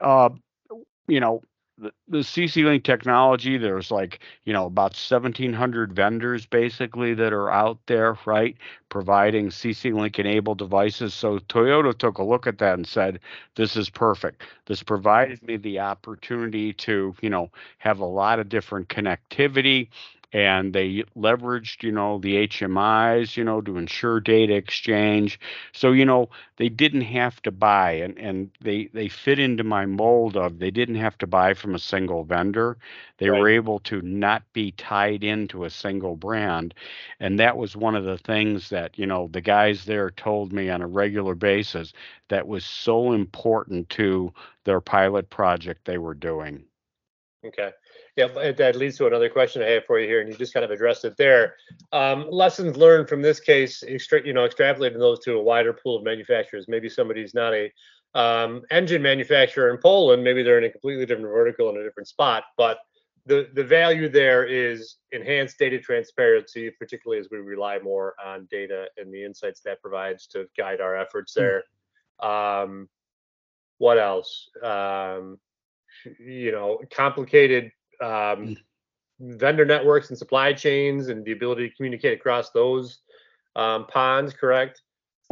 uh, 0.01 0.31
you 1.07 1.21
know, 1.21 1.43
the, 1.79 1.93
the 2.09 2.19
CC 2.19 2.65
Link 2.65 2.85
technology, 2.85 3.59
there's 3.59 3.91
like, 3.91 4.21
you 4.45 4.53
know, 4.53 4.67
about 4.67 4.93
1,700 4.93 5.93
vendors 5.93 6.47
basically 6.47 7.13
that 7.15 7.33
are 7.33 7.51
out 7.51 7.79
there, 7.87 8.17
right, 8.25 8.57
providing 8.89 9.49
CC 9.49 9.93
Link 9.93 10.19
enabled 10.19 10.59
devices. 10.59 11.13
So 11.13 11.39
Toyota 11.39 11.97
took 11.97 12.19
a 12.19 12.23
look 12.25 12.47
at 12.47 12.59
that 12.59 12.75
and 12.75 12.87
said, 12.87 13.21
this 13.57 13.77
is 13.77 13.91
perfect. 13.91 14.43
This 14.67 14.83
provided 14.83 15.43
me 15.43 15.57
the 15.57 15.81
opportunity 15.81 16.73
to, 16.75 17.15
you 17.21 17.31
know, 17.31 17.51
have 17.79 18.01
a 18.01 18.07
lot 18.07 18.39
of 18.39 18.49
different 18.49 18.89
connectivity 18.89 19.89
and 20.33 20.73
they 20.73 21.03
leveraged 21.17 21.83
you 21.83 21.93
know 21.93 22.19
the 22.19 22.47
hmis 22.49 23.37
you 23.37 23.45
know 23.45 23.61
to 23.61 23.77
ensure 23.77 24.21
data 24.21 24.55
exchange. 24.55 25.39
So 25.73 25.93
you 25.93 26.05
know 26.05 26.29
they 26.57 26.69
didn't 26.69 27.03
have 27.03 27.41
to 27.43 27.51
buy 27.53 27.93
and 27.93 28.19
and 28.19 28.51
they 28.61 28.87
they 28.93 29.09
fit 29.09 29.39
into 29.39 29.65
my 29.65 29.87
mold 29.87 30.37
of 30.37 30.59
they 30.59 30.71
didn't 30.71 30.97
have 30.97 31.19
to 31.19 31.27
buy 31.27 31.55
from 31.55 31.75
a 31.75 31.79
single 31.79 32.25
vendor. 32.25 32.79
They 33.19 33.31
right. 33.31 33.41
were 33.41 33.49
able 33.49 33.79
to 33.81 34.01
not 34.03 34.43
be 34.53 34.73
tied 34.73 35.25
into 35.25 35.65
a 35.65 35.71
single 35.71 36.17
brand 36.17 36.75
and 37.21 37.39
that 37.39 37.57
was 37.57 37.77
one 37.77 37.95
of 37.95 38.05
the 38.05 38.19
things 38.19 38.69
that 38.71 38.99
you 38.99 39.07
know 39.07 39.29
the 39.29 39.41
guys 39.41 39.85
there 39.85 40.11
told 40.11 40.53
me 40.53 40.69
on 40.71 40.83
a 40.83 40.87
regular 40.87 41.35
basis 41.35 41.93
that 42.29 42.47
was 42.47 42.65
so 42.65 43.13
important 43.13 43.89
to 43.91 44.33
their 44.65 44.81
pilot 44.81 45.31
project 45.31 45.85
they 45.85 45.99
were 45.99 46.15
doing. 46.15 46.65
Okay 47.45 47.73
yeah, 48.17 48.53
that 48.53 48.77
leads 48.77 48.97
to 48.97 49.07
another 49.07 49.29
question 49.29 49.63
I 49.63 49.67
have 49.67 49.85
for 49.85 50.01
you 50.01 50.09
here, 50.09 50.21
and 50.21 50.29
you 50.31 50.35
just 50.37 50.55
kind 50.55 50.65
of 50.65 50.71
addressed 50.71 51.05
it 51.05 51.17
there. 51.19 51.57
Um, 51.93 52.27
lessons 52.31 52.77
learned 52.77 53.11
from 53.11 53.21
this 53.21 53.39
case, 53.39 53.85
extra, 53.87 54.27
you 54.27 54.33
know, 54.33 54.49
extrapolating 54.49 54.99
those 54.99 55.21
to 55.21 55.35
a 55.35 55.43
wider 55.43 55.75
pool 55.75 55.99
of 55.99 56.05
manufacturers. 56.05 56.67
Maybe 56.67 56.89
somebody's 56.89 57.35
not 57.35 57.53
a 57.53 57.71
um, 58.15 58.63
engine 58.71 59.03
manufacturer 59.03 59.71
in 59.71 59.77
Poland. 59.77 60.25
Maybe 60.25 60.43
they're 60.43 60.57
in 60.57 60.65
a 60.65 60.71
completely 60.71 61.05
different 61.05 61.31
vertical 61.31 61.69
in 61.69 61.77
a 61.77 61.85
different 61.85 62.09
spot, 62.09 62.45
but 62.57 62.79
the 63.27 63.51
the 63.55 63.65
value 63.65 64.09
there 64.09 64.45
is 64.45 64.97
enhanced 65.13 65.59
data 65.59 65.79
transparency, 65.79 66.71
particularly 66.71 67.21
as 67.21 67.29
we 67.31 67.39
rely 67.39 67.79
more 67.81 68.15
on 68.25 68.49
data 68.51 68.87
and 68.97 69.13
the 69.13 69.23
insights 69.23 69.61
that 69.61 69.83
provides 69.83 70.27
to 70.29 70.47
guide 70.57 70.81
our 70.81 70.97
efforts 70.97 71.35
hmm. 71.35 71.41
there. 71.43 71.65
Um, 72.21 72.89
what 73.77 73.99
else? 73.99 74.49
Um, 74.63 75.39
you 76.19 76.53
know, 76.53 76.81
complicated 76.91 77.73
um, 78.01 78.09
mm. 78.09 78.57
vendor 79.21 79.65
networks 79.65 80.11
and 80.11 80.19
supply 80.19 80.53
chains 80.53 81.09
and 81.09 81.25
the 81.25 81.33
ability 81.33 81.69
to 81.69 81.75
communicate 81.77 82.19
across 82.19 82.51
those 82.51 83.01
um, 83.57 83.87
ponds, 83.87 84.33
correct? 84.33 84.83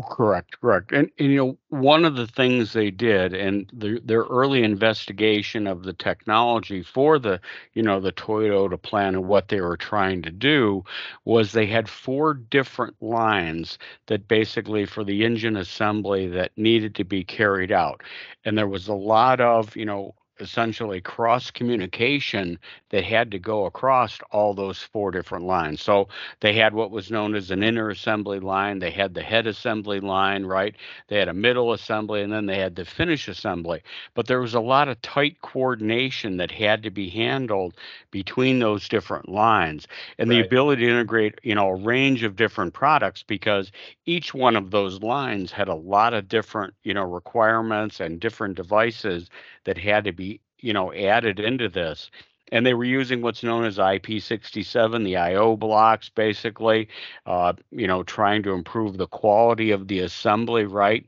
Correct, 0.03 0.61
correct. 0.61 0.91
And, 0.91 1.09
and, 1.21 1.31
you 1.31 1.37
know, 1.37 1.59
one 1.69 2.05
of 2.05 2.17
the 2.17 2.27
things 2.27 2.73
they 2.73 2.91
did 2.91 3.33
and 3.33 3.71
the, 3.73 4.01
their 4.05 4.23
early 4.23 4.65
investigation 4.65 5.69
of 5.69 5.85
the 5.85 5.93
technology 5.93 6.83
for 6.83 7.21
the, 7.21 7.41
you 7.75 7.83
know, 7.83 8.01
the 8.01 8.11
Toyota 8.11 8.81
plan 8.81 9.15
and 9.15 9.29
what 9.29 9.49
they 9.49 9.61
were 9.61 9.77
trying 9.77 10.21
to 10.23 10.33
do 10.33 10.83
was 11.25 11.53
they 11.53 11.67
had 11.67 11.89
four 11.89 12.35
different 12.35 13.01
lines 13.01 13.79
that 14.09 14.27
basically 14.27 14.85
for 14.85 15.05
the 15.05 15.25
engine 15.25 15.57
assembly 15.57 16.27
that 16.27 16.51
needed 16.57 16.97
to 16.97 17.05
be 17.05 17.23
carried 17.23 17.71
out. 17.71 18.03
And 18.45 18.59
there 18.59 18.69
was 18.69 18.89
a 18.89 18.95
lot 18.95 19.41
of, 19.41 19.77
you 19.77 19.85
know, 19.85 20.17
essentially 20.41 21.01
cross 21.01 21.51
communication 21.51 22.59
that 22.91 23.05
had 23.05 23.31
to 23.31 23.39
go 23.39 23.67
across 23.67 24.19
all 24.31 24.55
those 24.55 24.83
four 24.83 25.11
different 25.11 25.45
lines. 25.45 25.81
So 25.81 26.09
they 26.41 26.55
had 26.55 26.75
what 26.75 26.91
was 26.91 27.11
known 27.11 27.35
as 27.35 27.51
an 27.51 27.63
inner 27.63 27.91
assembly 27.91 28.41
line, 28.41 28.79
they 28.79 28.91
had 28.91 29.15
the 29.15 29.23
head 29.23 29.47
assembly 29.47 30.01
line, 30.01 30.45
right? 30.45 30.75
They 31.09 31.19
had 31.19 31.29
a 31.29 31.35
middle 31.35 31.73
assembly, 31.73 32.23
and 32.23 32.33
then 32.33 32.47
they 32.47 32.59
had 32.59 32.77
the 32.77 32.85
finish 32.85 33.29
assembly. 33.29 33.83
But 34.15 34.27
there 34.27 34.41
was 34.41 34.55
a 34.55 34.61
lot 34.61 34.89
of 34.89 35.01
tight 35.03 35.41
coordination 35.43 36.37
that 36.39 36.51
had 36.51 36.83
to 36.83 36.91
be 36.91 37.09
handled 37.09 37.75
between 38.11 38.59
those 38.59 38.89
different 38.89 39.29
lines 39.29 39.87
and 40.19 40.29
right. 40.31 40.37
the 40.37 40.47
ability 40.47 40.85
to 40.85 40.91
integrate, 40.91 41.39
you 41.43 41.55
know, 41.55 41.69
a 41.69 41.75
range 41.75 42.23
of 42.23 42.37
different 42.37 42.75
products 42.75 43.23
because 43.23 43.71
each 44.07 44.35
one 44.35 44.57
of 44.57 44.71
those 44.71 45.03
lines 45.03 45.53
had 45.53 45.69
a 45.69 45.75
lot 45.75 46.15
of 46.15 46.29
different, 46.29 46.75
you 46.83 46.95
know, 46.95 47.05
requirements 47.05 48.01
and 48.01 48.21
different 48.21 48.57
devices 48.57 49.31
that 49.65 49.79
had 49.79 50.05
to 50.05 50.13
be, 50.13 50.34
you 50.65 50.73
know, 50.73 50.93
added 50.95 51.41
into 51.41 51.69
this. 51.69 52.11
And 52.53 52.65
they 52.65 52.75
were 52.75 52.85
using 52.85 53.23
what's 53.23 53.43
known 53.43 53.65
as 53.65 53.79
IP67, 53.79 55.05
the 55.05 55.17
I/O 55.17 55.57
blocks, 55.57 56.09
basically, 56.09 56.89
uh, 57.27 57.55
you 57.71 57.87
know, 57.87 58.03
trying 58.03 58.43
to 58.45 58.53
improve 58.53 58.97
the 58.97 59.07
quality 59.09 59.71
of 59.73 59.89
the 59.89 60.01
assembly, 60.01 60.65
right? 60.65 61.07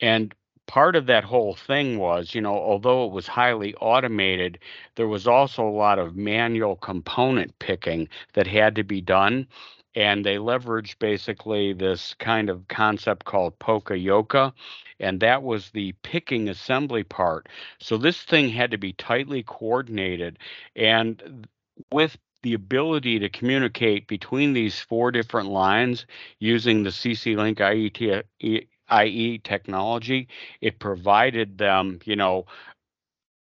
And 0.00 0.34
part 0.66 0.96
of 0.96 1.06
that 1.06 1.24
whole 1.24 1.54
thing 1.54 1.98
was, 1.98 2.34
you 2.34 2.40
know, 2.40 2.54
although 2.54 3.06
it 3.06 3.12
was 3.12 3.26
highly 3.26 3.74
automated, 3.76 4.58
there 4.96 5.08
was 5.08 5.26
also 5.26 5.66
a 5.66 5.70
lot 5.70 5.98
of 5.98 6.16
manual 6.16 6.76
component 6.76 7.58
picking 7.58 8.08
that 8.34 8.46
had 8.46 8.76
to 8.76 8.84
be 8.84 9.00
done 9.00 9.48
and 9.94 10.24
they 10.24 10.36
leveraged 10.36 10.98
basically 10.98 11.72
this 11.72 12.14
kind 12.14 12.48
of 12.48 12.66
concept 12.68 13.24
called 13.24 13.58
Poka-Yoke, 13.58 14.54
and 15.02 15.20
that 15.20 15.42
was 15.42 15.70
the 15.70 15.92
picking 16.02 16.48
assembly 16.48 17.02
part. 17.02 17.48
So 17.80 17.98
this 17.98 18.22
thing 18.22 18.48
had 18.48 18.70
to 18.70 18.78
be 18.78 18.92
tightly 18.92 19.42
coordinated, 19.42 20.38
and 20.76 21.46
with 21.92 22.16
the 22.42 22.54
ability 22.54 23.20
to 23.20 23.28
communicate 23.28 24.08
between 24.08 24.52
these 24.52 24.80
four 24.80 25.10
different 25.12 25.48
lines 25.48 26.06
using 26.38 26.82
the 26.82 26.90
CC 26.90 27.36
Link 27.36 27.58
IET, 27.58 28.24
IE 28.40 29.38
technology, 29.38 30.28
it 30.60 30.78
provided 30.78 31.58
them, 31.58 32.00
you 32.04 32.16
know, 32.16 32.46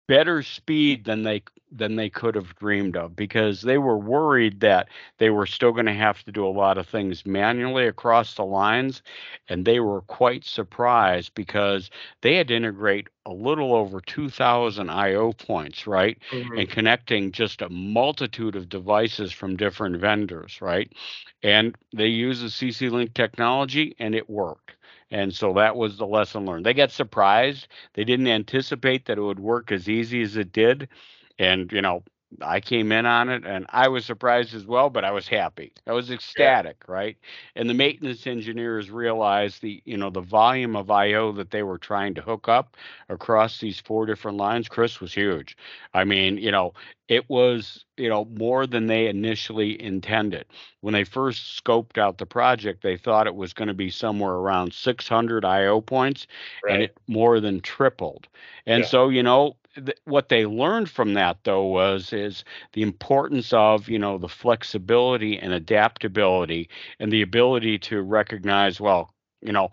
better 0.08 0.44
speed 0.44 1.04
than 1.04 1.24
they 1.24 1.44
than 1.78 1.96
they 1.96 2.10
could 2.10 2.36
have 2.36 2.56
dreamed 2.56 2.96
of 2.96 3.16
because 3.16 3.62
they 3.62 3.78
were 3.78 3.98
worried 3.98 4.60
that 4.62 4.88
they 5.18 5.30
were 5.30 5.46
still 5.46 5.72
going 5.72 5.86
to 5.86 5.94
have 5.94 6.24
to 6.24 6.32
do 6.32 6.46
a 6.46 6.50
lot 6.50 6.78
of 6.78 6.88
things 6.88 7.26
manually 7.26 7.88
across 7.88 8.36
the 8.36 8.46
lines 8.46 9.02
and 9.50 9.66
they 9.66 9.80
were 9.80 10.02
quite 10.02 10.44
surprised 10.44 11.34
because 11.36 11.90
they 12.22 12.36
had 12.36 12.48
to 12.48 12.56
integrate 12.56 13.08
a 13.26 13.34
little 13.34 13.74
over 13.74 14.00
2000 14.02 14.90
IO 14.90 15.32
points 15.34 15.88
right 15.88 16.18
mm-hmm. 16.32 16.58
and 16.58 16.70
connecting 16.70 17.32
just 17.32 17.62
a 17.62 17.70
multitude 17.70 18.56
of 18.56 18.70
devices 18.70 19.32
from 19.32 19.58
different 19.58 19.98
vendors 19.98 20.62
right 20.62 20.92
and 21.44 21.76
they 21.94 22.08
use 22.08 22.42
the 22.42 22.48
CC 22.48 22.90
Link 22.92 23.14
technology 23.14 23.96
and 24.00 24.16
it 24.16 24.30
worked 24.30 24.76
and 25.12 25.34
so 25.34 25.54
that 25.54 25.76
was 25.76 25.98
the 25.98 26.08
lesson 26.08 26.46
learned. 26.46 26.66
They 26.66 26.74
got 26.74 26.92
surprised. 26.92 27.68
They 27.94 28.04
didn't 28.04 28.28
anticipate 28.28 29.06
that 29.06 29.18
it 29.18 29.22
would 29.22 29.40
work 29.40 29.72
as 29.72 29.88
easy 29.88 30.22
as 30.22 30.36
it 30.36 30.52
did. 30.52 30.90
And, 31.40 31.72
you 31.72 31.82
know, 31.82 32.04
I 32.42 32.60
came 32.60 32.92
in 32.92 33.06
on 33.06 33.30
it 33.30 33.46
and 33.46 33.66
I 33.70 33.88
was 33.88 34.06
surprised 34.06 34.54
as 34.56 34.66
well, 34.66 34.90
but 34.90 35.06
I 35.06 35.12
was 35.12 35.28
happy. 35.28 35.72
I 35.88 35.94
was 35.94 36.12
ecstatic, 36.12 36.78
yeah. 36.88 36.94
right? 36.94 37.18
And 37.56 37.70
the 37.70 37.74
maintenance 37.74 38.28
engineers 38.28 38.90
realized 38.90 39.62
the, 39.62 39.82
you 39.86 39.98
know, 39.98 40.10
the 40.10 40.22
volume 40.22 40.76
of 40.76 40.92
IO 40.92 41.32
that 41.34 41.52
they 41.52 41.64
were 41.64 41.78
trying 41.78 42.14
to 42.16 42.22
hook 42.22 42.50
up 42.50 42.76
across 43.10 43.60
these 43.60 43.80
four 43.80 44.06
different 44.06 44.38
lines, 44.38 44.68
Chris 44.68 45.00
was 45.00 45.14
huge. 45.14 45.56
I 45.94 46.04
mean, 46.04 46.38
you 46.38 46.52
know, 46.52 46.74
it 47.08 47.30
was, 47.30 47.86
you 47.98 48.10
know, 48.10 48.26
more 48.26 48.66
than 48.66 48.88
they 48.88 49.08
initially 49.08 49.82
intended. 49.82 50.46
When 50.82 50.94
they 50.94 51.04
first 51.04 51.64
scoped 51.64 51.98
out 51.98 52.18
the 52.18 52.26
project, 52.26 52.82
they 52.82 52.98
thought 52.98 53.28
it 53.28 53.36
was 53.36 53.54
going 53.54 53.68
to 53.68 53.74
be 53.74 53.90
somewhere 53.90 54.34
around 54.34 54.74
600 54.74 55.46
IO 55.46 55.82
points 55.82 56.28
right. 56.64 56.74
and 56.74 56.84
it 56.84 56.98
more 57.08 57.40
than 57.40 57.62
tripled. 57.62 58.28
And 58.66 58.84
yeah. 58.84 58.90
so, 58.90 59.10
you 59.10 59.22
know, 59.22 59.56
th- 59.76 59.98
what 60.06 60.30
they 60.30 60.46
learned 60.46 60.90
from 60.90 61.14
that 61.16 61.38
though 61.44 61.66
was 61.66 62.14
is 62.14 62.44
the 62.74 62.84
importance 62.84 63.54
of 63.54 63.90
you 63.90 64.00
know 64.00 64.18
the 64.18 64.30
flexibility 64.30 65.38
and 65.40 65.54
adaptability 65.54 66.70
and 67.00 67.12
the 67.12 67.22
ability 67.22 67.80
to 67.80 68.02
recognize 68.02 68.80
well 68.82 69.14
you 69.42 69.52
know 69.54 69.70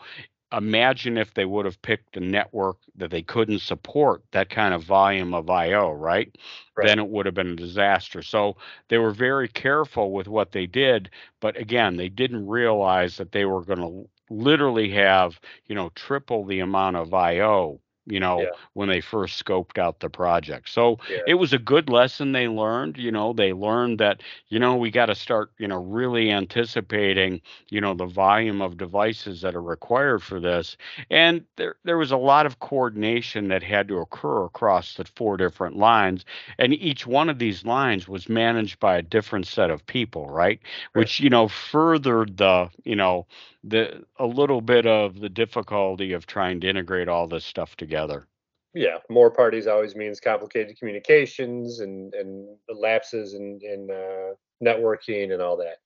imagine 0.53 1.19
if 1.19 1.35
they 1.35 1.47
would 1.47 1.67
have 1.67 1.83
picked 1.83 2.17
a 2.17 2.21
network 2.21 2.79
that 2.97 3.11
they 3.11 3.23
couldn't 3.23 3.61
support 3.61 4.23
that 4.33 4.51
kind 4.51 4.75
of 4.75 4.85
volume 4.85 5.35
of 5.35 5.51
IO, 5.51 5.93
right? 5.93 6.37
right? 6.77 6.87
Then 6.87 6.99
it 7.01 7.09
would 7.09 7.27
have 7.27 7.37
been 7.37 7.53
a 7.53 7.57
disaster. 7.57 8.23
So 8.23 8.57
they 8.89 8.99
were 8.99 9.13
very 9.13 9.49
careful 9.49 10.13
with 10.13 10.29
what 10.29 10.53
they 10.53 10.67
did, 10.67 11.11
but 11.41 11.59
again, 11.59 11.97
they 11.97 12.11
didn't 12.11 12.47
realize 12.49 13.19
that 13.19 13.33
they 13.33 13.47
were 13.47 13.65
going 13.65 13.81
to 13.81 14.09
literally 14.31 14.91
have, 14.93 15.41
you 15.67 15.77
know, 15.77 15.91
triple 15.97 16.47
the 16.47 16.61
amount 16.61 16.97
of 16.97 17.15
IO 17.15 17.81
you 18.07 18.19
know, 18.19 18.41
yeah. 18.41 18.49
when 18.73 18.89
they 18.89 19.01
first 19.01 19.43
scoped 19.45 19.79
out 19.79 20.01
the 20.01 20.11
project. 20.11 20.69
So 20.69 20.99
yeah. 21.09 21.19
it 21.27 21.35
was 21.35 21.53
a 21.53 21.59
good 21.59 21.89
lesson 21.89 22.33
they 22.33 22.49
learned. 22.49 22.99
You 22.99 23.13
know, 23.13 23.33
they 23.33 23.53
learned 23.53 24.01
that, 24.01 24.23
you 24.49 24.59
know, 24.59 24.77
we 24.77 24.91
got 24.91 25.07
to 25.07 25.15
start, 25.15 25.53
you 25.59 25.69
know, 25.69 25.83
really 25.83 26.31
anticipating, 26.31 27.41
you 27.69 27.81
know, 27.81 27.95
the 27.95 28.07
volume 28.07 28.61
of 28.61 28.77
devices 28.77 29.41
that 29.43 29.55
are 29.55 29.63
required 29.63 30.23
for 30.23 30.41
this. 30.41 30.77
And 31.11 31.45
there, 31.57 31.77
there 31.85 31.99
was 31.99 32.11
a 32.11 32.17
lot 32.17 32.47
of 32.47 32.59
coordination 32.59 33.49
that 33.49 33.63
had 33.63 33.89
to 33.89 33.99
occur 33.99 34.45
across 34.45 34.95
the 34.95 35.05
four 35.17 35.37
different 35.37 35.77
lines. 35.77 36.25
And 36.59 36.75
each 36.75 37.07
one 37.07 37.29
of 37.29 37.39
these 37.39 37.65
lines 37.65 38.09
was 38.09 38.29
managed 38.29 38.81
by 38.81 38.97
a 38.97 39.03
different 39.03 39.47
set 39.47 39.71
of 39.71 39.87
people, 39.87 40.27
right? 40.27 40.59
right. 40.61 40.61
Which, 41.01 41.21
you 41.21 41.31
know, 41.31 41.47
furthered 41.47 42.37
the, 42.37 42.69
you 42.85 42.97
know, 42.97 43.27
the 43.65 44.05
a 44.19 44.27
little 44.27 44.61
bit 44.61 44.87
of 44.87 45.21
the 45.21 45.29
difficulty 45.29 46.13
of 46.13 46.27
trying 46.27 46.61
to 46.61 46.69
integrate 46.69 47.09
all 47.09 47.27
this 47.27 47.45
stuff 47.45 47.77
together. 47.77 48.27
Yeah, 48.75 48.99
more 49.11 49.31
parties 49.31 49.67
always 49.67 49.95
means 49.95 50.19
complicated 50.21 50.79
communications 50.79 51.81
and 51.81 52.15
and 52.15 52.49
lapses 52.69 53.35
in 53.35 53.61
in 53.63 53.89
uh, 53.91 54.35
networking 54.65 55.33
and 55.33 55.43
all 55.43 55.59
that. 55.59 55.79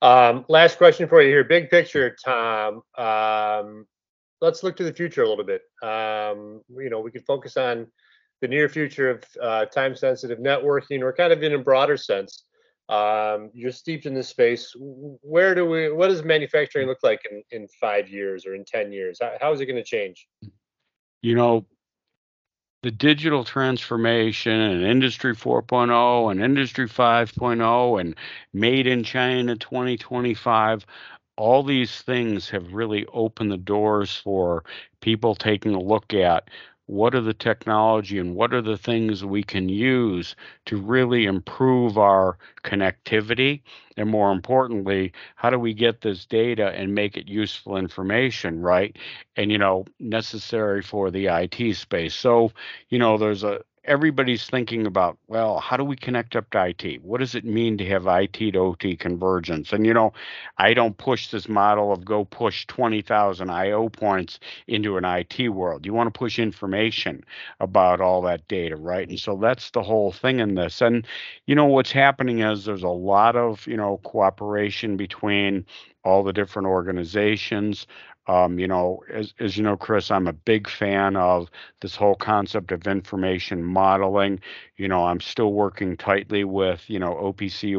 Um, 0.00 0.44
last 0.48 0.78
question 0.78 1.08
for 1.08 1.22
you 1.22 1.28
here, 1.28 1.44
big 1.44 1.70
picture, 1.70 2.16
Tom. 2.24 2.82
Um, 2.98 3.86
let's 4.40 4.64
look 4.64 4.76
to 4.76 4.84
the 4.84 4.92
future 4.92 5.22
a 5.22 5.28
little 5.28 5.44
bit. 5.44 5.62
Um, 5.82 6.62
you 6.70 6.90
know, 6.90 7.00
we 7.00 7.12
could 7.12 7.24
focus 7.24 7.56
on 7.56 7.86
the 8.40 8.48
near 8.48 8.68
future 8.68 9.10
of 9.10 9.24
uh, 9.40 9.66
time 9.66 9.94
sensitive 9.94 10.38
networking, 10.38 11.02
or 11.02 11.12
kind 11.12 11.32
of 11.32 11.42
in 11.44 11.52
a 11.52 11.58
broader 11.58 11.96
sense 11.96 12.44
um, 12.92 13.50
you're 13.54 13.72
steeped 13.72 14.04
in 14.04 14.12
this 14.12 14.28
space. 14.28 14.74
Where 14.76 15.54
do 15.54 15.64
we? 15.64 15.90
What 15.90 16.08
does 16.08 16.22
manufacturing 16.24 16.86
look 16.88 16.98
like 17.02 17.22
in 17.30 17.42
in 17.50 17.66
five 17.80 18.10
years 18.10 18.44
or 18.44 18.54
in 18.54 18.64
ten 18.64 18.92
years? 18.92 19.18
how, 19.22 19.32
how 19.40 19.52
is 19.52 19.60
it 19.60 19.66
going 19.66 19.76
to 19.76 19.82
change? 19.82 20.28
You 21.22 21.34
know, 21.34 21.64
the 22.82 22.90
digital 22.90 23.44
transformation 23.44 24.52
and 24.52 24.82
industry 24.82 25.34
4.0 25.34 26.30
and 26.30 26.42
industry 26.42 26.88
5.0 26.88 28.00
and 28.00 28.16
made 28.52 28.88
in 28.88 29.04
china 29.04 29.54
2025 29.54 30.84
all 31.36 31.62
these 31.62 32.02
things 32.02 32.50
have 32.50 32.72
really 32.72 33.06
opened 33.12 33.52
the 33.52 33.56
doors 33.56 34.16
for 34.16 34.64
people 35.00 35.34
taking 35.34 35.74
a 35.74 35.80
look 35.80 36.12
at 36.12 36.48
what 36.92 37.14
are 37.14 37.22
the 37.22 37.32
technology 37.32 38.18
and 38.18 38.34
what 38.34 38.52
are 38.52 38.60
the 38.60 38.76
things 38.76 39.24
we 39.24 39.42
can 39.42 39.68
use 39.68 40.36
to 40.66 40.76
really 40.76 41.24
improve 41.24 41.96
our 41.96 42.36
connectivity? 42.64 43.62
And 43.96 44.10
more 44.10 44.30
importantly 44.30 45.12
how 45.36 45.48
do 45.50 45.58
we 45.58 45.72
get 45.72 46.02
this 46.02 46.26
data 46.26 46.68
and 46.68 46.94
make 46.94 47.16
it 47.16 47.28
useful 47.28 47.76
information 47.78 48.60
right? 48.60 48.96
And 49.36 49.50
you 49.50 49.58
know 49.58 49.86
necessary 49.98 50.82
for 50.82 51.10
the 51.10 51.28
IT 51.28 51.76
space. 51.76 52.14
So 52.14 52.52
you 52.90 52.98
know 52.98 53.16
there's 53.16 53.42
a 53.42 53.62
everybody's 53.84 54.46
thinking 54.46 54.86
about, 54.86 55.18
well, 55.26 55.58
how 55.58 55.76
do 55.76 55.84
we 55.84 55.96
connect 55.96 56.36
up 56.36 56.48
to 56.50 56.66
IT? 56.66 57.02
What 57.02 57.18
does 57.18 57.34
it 57.34 57.44
mean 57.44 57.76
to 57.78 57.86
have 57.86 58.06
IT 58.06 58.52
to 58.52 58.58
OT 58.58 58.96
convergence? 58.96 59.72
And, 59.72 59.84
you 59.86 59.92
know, 59.92 60.12
I 60.58 60.72
don't 60.74 60.96
push 60.96 61.28
this 61.28 61.48
model 61.48 61.92
of 61.92 62.04
go 62.04 62.24
push 62.24 62.66
20,000 62.66 63.50
IO 63.50 63.88
points 63.88 64.38
into 64.68 64.96
an 64.96 65.04
IT 65.04 65.48
world. 65.48 65.84
You 65.84 65.94
want 65.94 66.12
to 66.12 66.18
push 66.18 66.38
information 66.38 67.24
about 67.60 68.00
all 68.00 68.22
that 68.22 68.46
data, 68.46 68.76
right? 68.76 69.08
And 69.08 69.18
so 69.18 69.36
that's 69.36 69.70
the 69.70 69.82
whole 69.82 70.12
thing 70.12 70.38
in 70.38 70.54
this. 70.54 70.80
And, 70.80 71.06
you 71.46 71.54
know, 71.54 71.66
what's 71.66 71.92
happening 71.92 72.40
is 72.40 72.64
there's 72.64 72.84
a 72.84 72.88
lot 72.88 73.36
of, 73.36 73.66
you 73.66 73.76
know, 73.76 73.98
cooperation 74.04 74.96
between 74.96 75.66
all 76.04 76.22
the 76.22 76.32
different 76.32 76.68
organizations. 76.68 77.86
Um, 78.28 78.58
you 78.58 78.68
know, 78.68 79.02
as, 79.12 79.34
as 79.40 79.56
you 79.56 79.64
know, 79.64 79.76
Chris, 79.76 80.10
I'm 80.10 80.28
a 80.28 80.32
big 80.32 80.68
fan 80.68 81.16
of 81.16 81.50
this 81.80 81.96
whole 81.96 82.14
concept 82.14 82.70
of 82.70 82.86
information 82.86 83.64
modeling. 83.64 84.40
You 84.76 84.86
know, 84.86 85.04
I'm 85.04 85.20
still 85.20 85.52
working 85.52 85.96
tightly 85.96 86.44
with, 86.44 86.88
you 86.88 87.00
know, 87.00 87.14
OPC 87.14 87.76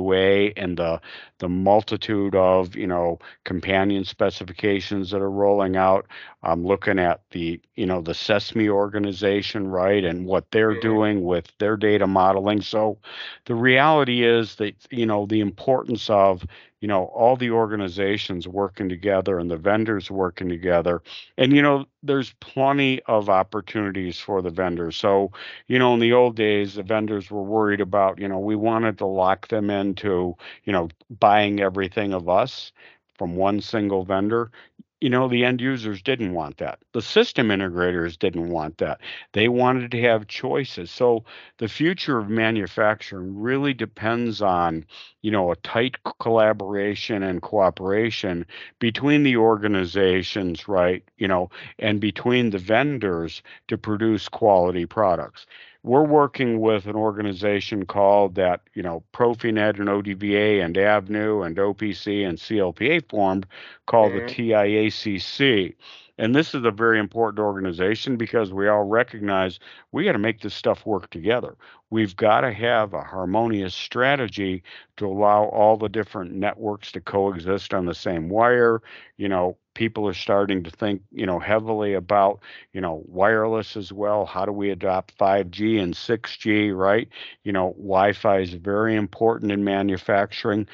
and 0.57 0.77
the 0.77 0.99
the 1.39 1.49
multitude 1.49 2.35
of, 2.35 2.75
you 2.75 2.87
know, 2.87 3.19
companion 3.43 4.05
specifications 4.05 5.11
that 5.11 5.21
are 5.21 5.31
rolling 5.31 5.75
out. 5.75 6.07
I'm 6.41 6.65
looking 6.65 6.99
at 6.99 7.21
the, 7.31 7.59
you 7.75 7.85
know, 7.85 8.01
the 8.01 8.13
CESMII 8.13 8.69
organization, 8.69 9.67
right, 9.67 10.03
and 10.03 10.25
what 10.25 10.51
they're 10.51 10.71
mm-hmm. 10.71 10.81
doing 10.81 11.23
with 11.23 11.51
their 11.57 11.77
data 11.77 12.07
modeling. 12.07 12.61
So 12.61 12.97
the 13.45 13.55
reality 13.55 14.23
is 14.23 14.55
that, 14.55 14.75
you 14.89 15.05
know, 15.05 15.25
the 15.25 15.39
importance 15.41 16.09
of, 16.09 16.45
you 16.83 16.89
know 16.89 17.05
all 17.05 17.37
the 17.37 17.51
organizations 17.51 18.47
working 18.47 18.89
together 18.89 19.39
and 19.39 19.51
the 19.51 19.57
vendors 19.57 20.11
working 20.11 20.49
together. 20.49 21.01
And 21.37 21.53
you 21.55 21.63
know 21.63 21.85
there's 22.03 22.33
plenty 22.41 23.01
of 23.07 23.29
opportunities 23.29 24.19
for 24.19 24.41
the 24.43 24.51
vendors. 24.51 24.97
So 24.97 25.31
you 25.67 25.79
know 25.79 25.95
in 25.95 26.01
the 26.01 26.13
old 26.13 26.35
days 26.37 26.75
the 26.75 26.83
vendors 26.83 27.31
were 27.31 27.43
worried 27.43 27.81
about 27.81 28.19
you 28.19 28.27
know 28.29 28.39
we 28.39 28.55
wanted 28.57 28.97
to 28.99 29.07
lock 29.07 29.47
them 29.49 29.69
into 29.71 30.35
you 30.65 30.73
know 30.73 30.89
buying 31.19 31.61
everything 31.61 32.13
of 32.13 32.29
us 32.29 32.73
from 33.17 33.35
one 33.37 33.61
single 33.61 34.03
vendor 34.05 34.51
you 35.03 35.09
know, 35.09 35.27
the 35.27 35.43
end 35.43 35.59
users 35.59 36.01
didn't 36.01 36.31
want 36.31 36.59
that. 36.59 36.79
The 36.93 37.01
system 37.01 37.49
integrators 37.49 38.17
didn't 38.17 38.47
want 38.47 38.77
that. 38.77 39.01
They 39.33 39.49
wanted 39.49 39.91
to 39.91 40.01
have 40.01 40.27
choices. 40.27 40.91
So 40.91 41.25
the 41.57 41.67
future 41.67 42.19
of 42.19 42.29
manufacturing 42.29 43.37
really 43.37 43.73
depends 43.73 44.41
on, 44.41 44.85
you 45.21 45.29
know, 45.29 45.51
a 45.51 45.57
tight 45.57 45.97
collaboration 46.21 47.21
and 47.21 47.41
cooperation 47.41 48.45
between 48.79 49.23
the 49.23 49.35
organizations, 49.35 50.69
right? 50.69 51.03
You 51.17 51.27
know, 51.27 51.49
and 51.79 51.99
between 51.99 52.51
the 52.51 52.57
vendors 52.57 53.41
to 53.67 53.77
produce 53.77 54.29
quality 54.29 54.85
products 54.85 55.45
we're 55.83 56.05
working 56.05 56.61
with 56.61 56.87
an 56.87 56.95
organization 56.95 57.85
called 57.85 58.35
that, 58.35 58.61
you 58.73 58.81
know, 58.81 59.03
Profinet 59.13 59.79
and 59.79 59.89
ODVA 59.89 60.63
and 60.63 60.75
Avnu 60.75 61.45
and 61.45 61.57
OPC 61.57 62.27
and 62.27 62.37
CLPA 62.37 63.09
formed 63.09 63.45
called 63.85 64.13
mm-hmm. 64.13 64.25
the 64.25 64.51
TIACC. 64.51 65.75
And 66.19 66.35
this 66.35 66.53
is 66.53 66.63
a 66.63 66.71
very 66.71 66.99
important 66.99 67.39
organization 67.39 68.17
because 68.17 68.53
we 68.53 68.67
all 68.67 68.83
recognize 68.83 69.59
we 69.91 70.03
got 70.03 70.11
to 70.11 70.19
make 70.19 70.41
this 70.41 70.53
stuff 70.53 70.85
work 70.85 71.09
together. 71.09 71.57
We've 71.89 72.15
got 72.15 72.41
to 72.41 72.53
have 72.53 72.93
a 72.93 73.01
harmonious 73.01 73.73
strategy 73.73 74.63
to 74.97 75.07
allow 75.07 75.45
all 75.45 75.75
the 75.75 75.89
different 75.89 76.33
networks 76.33 76.91
to 76.91 77.01
coexist 77.01 77.73
on 77.73 77.85
the 77.85 77.95
same 77.95 78.29
wire. 78.29 78.81
You 79.17 79.27
know, 79.27 79.57
people 79.73 80.07
are 80.07 80.13
starting 80.13 80.63
to 80.63 80.71
think, 80.71 81.01
you 81.11 81.25
know, 81.25 81.39
heavily 81.39 81.95
about, 81.95 82.43
you 82.73 82.81
know, 82.81 83.03
wireless 83.07 83.75
as 83.75 83.91
well. 83.91 84.25
How 84.27 84.45
do 84.45 84.51
we 84.51 84.69
adopt 84.69 85.17
5G 85.17 85.81
and 85.81 85.95
6G, 85.95 86.75
right? 86.77 87.09
You 87.43 87.53
know, 87.53 87.69
Wi-Fi 87.77 88.39
is 88.39 88.53
very 88.53 88.95
important 88.95 89.51
in 89.51 89.63
manufacturing. 89.63 90.67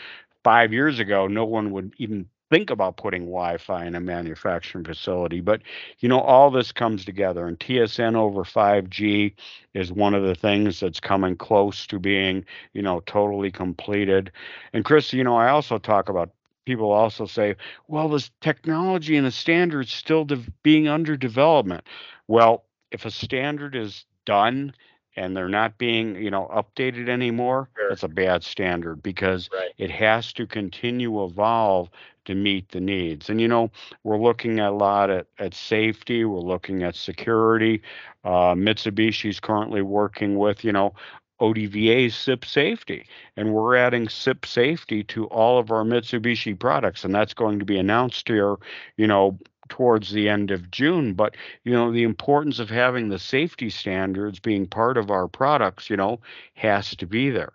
Five 0.44 0.74
years 0.74 1.00
ago, 1.00 1.28
no 1.28 1.46
one 1.46 1.72
would 1.72 1.94
even 1.98 2.28
think 2.50 2.70
about 2.70 2.98
putting 2.98 3.22
Wi-Fi 3.24 3.86
in 3.86 3.96
a 3.96 4.00
manufacturing 4.00 4.84
facility. 4.86 5.42
But 5.42 5.62
you 6.00 6.10
know, 6.10 6.20
all 6.20 6.52
this 6.52 6.72
comes 6.72 7.06
together, 7.06 7.48
and 7.48 7.60
TSN 7.60 8.16
over 8.16 8.44
5G 8.44 9.34
is 9.74 9.92
one 9.92 10.14
of 10.14 10.24
the 10.24 10.36
things 10.36 10.80
that's 10.80 11.00
coming 11.00 11.36
close 11.36 11.86
to 11.88 12.00
being, 12.00 12.46
you 12.74 12.82
know, 12.82 13.02
totally 13.02 13.52
completed. 13.52 14.32
And 14.74 14.86
Chris, 14.86 15.14
you 15.14 15.24
know, 15.24 15.38
I 15.38 15.50
also 15.50 15.78
talk 15.78 16.10
about 16.10 16.32
people 16.66 16.92
also 16.92 17.26
say, 17.26 17.56
well, 17.88 18.10
this 18.10 18.30
technology 18.42 19.18
and 19.18 19.26
the 19.26 19.32
standards 19.32 19.92
still 19.92 20.26
de- 20.26 20.44
being 20.64 20.88
under 20.88 21.18
development. 21.18 21.84
Well, 22.28 22.66
if 22.92 23.06
a 23.06 23.12
standard 23.12 23.76
is 23.76 24.06
done 24.26 24.74
and 25.16 25.36
they're 25.36 25.50
not 25.50 25.78
being 25.78 26.16
you 26.16 26.30
know 26.30 26.50
updated 26.54 27.10
anymore 27.10 27.70
sure. 27.76 27.90
that's 27.90 28.04
a 28.04 28.08
bad 28.08 28.44
standard 28.44 29.02
because 29.02 29.50
right. 29.54 29.72
it 29.78 29.92
has 29.92 30.32
to 30.34 30.46
continue 30.46 31.24
evolve 31.24 31.90
to 32.26 32.36
meet 32.36 32.70
the 32.70 32.80
needs 32.80 33.30
and 33.30 33.42
you 33.42 33.48
know 33.48 33.72
we're 34.04 34.20
looking 34.20 34.60
a 34.60 34.72
lot 34.72 35.10
at, 35.10 35.28
at 35.40 35.54
safety 35.54 36.26
we're 36.26 36.40
looking 36.40 36.84
at 36.84 36.96
security 36.96 37.82
uh, 38.24 38.54
mitsubishi's 38.54 39.40
currently 39.40 39.82
working 39.82 40.38
with 40.38 40.64
you 40.64 40.72
know 40.72 40.94
ODVA 41.40 42.12
CIP 42.12 42.44
Safety, 42.44 43.06
and 43.38 43.54
we're 43.54 43.76
adding 43.76 44.10
CIP 44.10 44.46
Safety 44.46 45.04
to 45.06 45.26
all 45.28 45.58
of 45.58 45.72
our 45.72 45.84
Mitsubishi 45.84 46.58
products, 46.58 47.06
and 47.06 47.16
that's 47.16 47.34
going 47.34 47.60
to 47.60 47.66
be 47.66 47.78
announced 47.78 48.28
here, 48.28 48.58
you 48.98 49.08
know, 49.08 49.38
towards 49.70 50.12
the 50.12 50.28
end 50.30 50.52
of 50.52 50.70
June. 50.72 51.14
But, 51.14 51.36
you 51.64 51.72
know, 51.74 51.92
the 51.92 52.04
importance 52.04 52.60
of 52.60 52.70
having 52.70 53.10
the 53.10 53.20
safety 53.20 53.70
standards 53.70 54.40
being 54.40 54.68
part 54.68 54.98
of 54.98 55.10
our 55.12 55.28
products, 55.28 55.90
you 55.90 55.98
know, 55.98 56.20
has 56.56 56.96
to 56.98 57.06
be 57.08 57.30
there, 57.30 57.54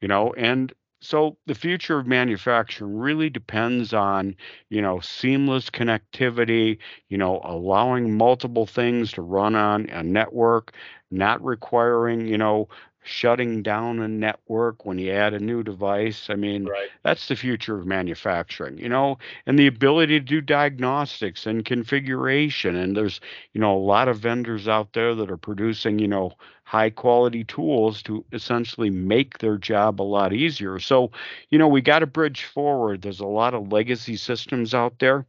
you 0.00 0.08
know, 0.08 0.32
and 0.34 0.72
so 1.00 1.36
the 1.46 1.54
future 1.54 1.98
of 1.98 2.06
manufacturing 2.06 2.96
really 2.96 3.28
depends 3.28 3.92
on 3.92 4.34
you 4.70 4.80
know 4.80 5.00
seamless 5.00 5.68
connectivity 5.68 6.78
you 7.10 7.18
know 7.18 7.42
allowing 7.44 8.16
multiple 8.16 8.64
things 8.64 9.12
to 9.12 9.20
run 9.20 9.54
on 9.54 9.86
a 9.90 10.02
network 10.02 10.72
not 11.10 11.44
requiring 11.44 12.26
you 12.26 12.38
know 12.38 12.68
shutting 13.04 13.62
down 13.62 14.00
a 14.00 14.08
network 14.08 14.84
when 14.84 14.98
you 14.98 15.12
add 15.12 15.34
a 15.34 15.38
new 15.38 15.62
device. 15.62 16.28
I 16.30 16.34
mean, 16.34 16.64
right. 16.64 16.88
that's 17.02 17.28
the 17.28 17.36
future 17.36 17.78
of 17.78 17.86
manufacturing, 17.86 18.78
you 18.78 18.88
know, 18.88 19.18
and 19.46 19.58
the 19.58 19.66
ability 19.66 20.18
to 20.18 20.24
do 20.24 20.40
diagnostics 20.40 21.46
and 21.46 21.64
configuration. 21.64 22.74
And 22.74 22.96
there's, 22.96 23.20
you 23.52 23.60
know, 23.60 23.76
a 23.76 23.78
lot 23.78 24.08
of 24.08 24.18
vendors 24.18 24.66
out 24.66 24.94
there 24.94 25.14
that 25.14 25.30
are 25.30 25.36
producing, 25.36 25.98
you 25.98 26.08
know, 26.08 26.32
high 26.64 26.90
quality 26.90 27.44
tools 27.44 28.02
to 28.04 28.24
essentially 28.32 28.90
make 28.90 29.38
their 29.38 29.58
job 29.58 30.00
a 30.00 30.02
lot 30.02 30.32
easier. 30.32 30.78
So, 30.78 31.12
you 31.50 31.58
know, 31.58 31.68
we 31.68 31.82
got 31.82 31.98
to 31.98 32.06
bridge 32.06 32.44
forward. 32.44 33.02
There's 33.02 33.20
a 33.20 33.26
lot 33.26 33.52
of 33.52 33.70
legacy 33.70 34.16
systems 34.16 34.72
out 34.72 34.98
there 34.98 35.26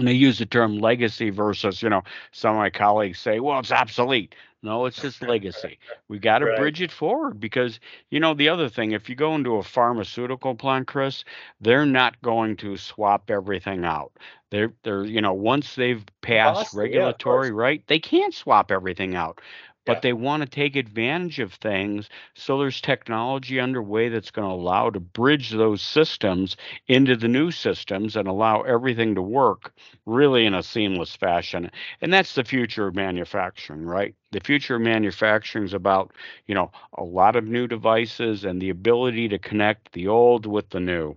and 0.00 0.08
I 0.08 0.12
use 0.12 0.38
the 0.38 0.46
term 0.46 0.78
legacy 0.78 1.30
versus, 1.30 1.82
you 1.82 1.90
know, 1.90 2.02
some 2.32 2.56
of 2.56 2.58
my 2.58 2.70
colleagues 2.70 3.20
say, 3.20 3.38
well, 3.38 3.60
it's 3.60 3.70
obsolete. 3.70 4.34
No, 4.62 4.84
it's 4.84 5.00
just 5.00 5.22
legacy. 5.22 5.78
We 6.08 6.18
got 6.18 6.40
to 6.40 6.46
right. 6.46 6.56
bridge 6.56 6.82
it 6.82 6.92
forward 6.92 7.40
because, 7.40 7.80
you 8.10 8.20
know, 8.20 8.34
the 8.34 8.48
other 8.50 8.68
thing, 8.68 8.92
if 8.92 9.08
you 9.08 9.14
go 9.14 9.34
into 9.34 9.56
a 9.56 9.62
pharmaceutical 9.62 10.54
plant, 10.54 10.86
Chris, 10.86 11.24
they're 11.60 11.86
not 11.86 12.20
going 12.20 12.56
to 12.58 12.76
swap 12.76 13.30
everything 13.30 13.84
out. 13.84 14.12
They're, 14.50 14.72
they're, 14.82 15.04
you 15.04 15.22
know, 15.22 15.32
once 15.32 15.74
they've 15.76 16.04
passed 16.20 16.60
awesome. 16.60 16.80
regulatory, 16.80 17.48
yeah, 17.48 17.54
right, 17.54 17.82
they 17.86 18.00
can't 18.00 18.34
swap 18.34 18.70
everything 18.70 19.14
out 19.14 19.40
but 19.86 19.96
yeah. 19.96 20.00
they 20.02 20.12
want 20.12 20.42
to 20.42 20.48
take 20.48 20.76
advantage 20.76 21.38
of 21.38 21.52
things. 21.54 22.08
So 22.34 22.58
there's 22.58 22.80
technology 22.80 23.60
underway 23.60 24.08
that's 24.08 24.30
going 24.30 24.48
to 24.48 24.54
allow 24.54 24.90
to 24.90 25.00
bridge 25.00 25.50
those 25.50 25.82
systems 25.82 26.56
into 26.88 27.16
the 27.16 27.28
new 27.28 27.50
systems 27.50 28.16
and 28.16 28.28
allow 28.28 28.62
everything 28.62 29.14
to 29.14 29.22
work 29.22 29.72
really 30.06 30.46
in 30.46 30.54
a 30.54 30.62
seamless 30.62 31.14
fashion. 31.16 31.70
And 32.00 32.12
that's 32.12 32.34
the 32.34 32.44
future 32.44 32.86
of 32.88 32.94
manufacturing, 32.94 33.82
right? 33.82 34.14
The 34.32 34.40
future 34.40 34.76
of 34.76 34.82
manufacturing 34.82 35.64
is 35.64 35.74
about, 35.74 36.12
you 36.46 36.54
know, 36.54 36.70
a 36.96 37.04
lot 37.04 37.36
of 37.36 37.44
new 37.44 37.66
devices 37.66 38.44
and 38.44 38.60
the 38.60 38.70
ability 38.70 39.28
to 39.28 39.38
connect 39.38 39.92
the 39.92 40.08
old 40.08 40.46
with 40.46 40.70
the 40.70 40.80
new 40.80 41.16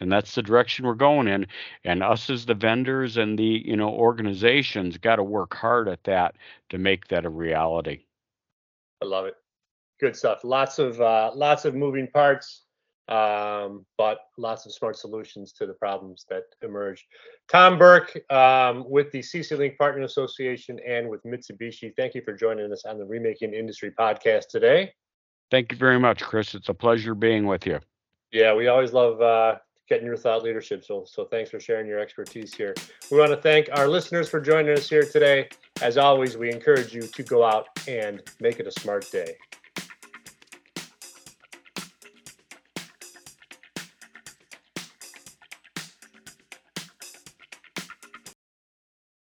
and 0.00 0.10
that's 0.10 0.34
the 0.34 0.42
direction 0.42 0.86
we're 0.86 0.94
going 0.94 1.28
in. 1.28 1.46
And 1.84 2.02
us 2.02 2.30
as 2.30 2.46
the 2.46 2.54
vendors 2.54 3.16
and 3.16 3.38
the 3.38 3.62
you 3.64 3.76
know 3.76 3.90
organizations 3.90 4.98
got 4.98 5.16
to 5.16 5.22
work 5.22 5.54
hard 5.54 5.88
at 5.88 6.04
that 6.04 6.36
to 6.70 6.78
make 6.78 7.08
that 7.08 7.24
a 7.24 7.30
reality. 7.30 8.04
I 9.02 9.06
love 9.06 9.26
it. 9.26 9.34
Good 10.00 10.16
stuff. 10.16 10.44
Lots 10.44 10.78
of 10.78 11.00
uh, 11.00 11.32
lots 11.34 11.64
of 11.64 11.74
moving 11.74 12.08
parts 12.08 12.62
um, 13.10 13.84
but 13.98 14.20
lots 14.38 14.66
of 14.66 14.72
smart 14.72 14.96
solutions 14.96 15.52
to 15.54 15.66
the 15.66 15.74
problems 15.74 16.24
that 16.30 16.44
emerge. 16.62 17.06
Tom 17.50 17.76
burke 17.76 18.16
um, 18.30 18.84
with 18.88 19.10
the 19.10 19.18
cc 19.18 19.58
link 19.58 19.76
partner 19.76 20.04
association 20.04 20.78
and 20.86 21.08
with 21.08 21.20
mitsubishi 21.24 21.92
thank 21.96 22.14
you 22.14 22.22
for 22.24 22.32
joining 22.32 22.72
us 22.72 22.84
on 22.84 22.98
the 22.98 23.04
remaking 23.04 23.52
industry 23.52 23.90
podcast 23.90 24.46
today. 24.48 24.92
Thank 25.50 25.72
you 25.72 25.78
very 25.78 25.98
much 25.98 26.22
chris. 26.22 26.54
It's 26.54 26.68
a 26.68 26.74
pleasure 26.74 27.16
being 27.16 27.46
with 27.46 27.66
you. 27.66 27.80
Yeah 28.30 28.54
we 28.54 28.68
always 28.68 28.92
love 28.92 29.20
uh, 29.20 29.56
getting 29.90 30.06
your 30.06 30.16
thought 30.16 30.42
leadership. 30.42 30.84
So, 30.84 31.04
so 31.04 31.24
thanks 31.24 31.50
for 31.50 31.60
sharing 31.60 31.86
your 31.86 31.98
expertise 31.98 32.54
here. 32.54 32.74
We 33.10 33.18
want 33.18 33.32
to 33.32 33.36
thank 33.36 33.68
our 33.72 33.88
listeners 33.88 34.28
for 34.28 34.40
joining 34.40 34.72
us 34.72 34.88
here 34.88 35.02
today. 35.02 35.48
As 35.82 35.98
always, 35.98 36.36
we 36.36 36.50
encourage 36.50 36.94
you 36.94 37.02
to 37.02 37.22
go 37.24 37.44
out 37.44 37.66
and 37.88 38.22
make 38.40 38.60
it 38.60 38.66
a 38.66 38.72
smart 38.80 39.10
day. 39.10 39.36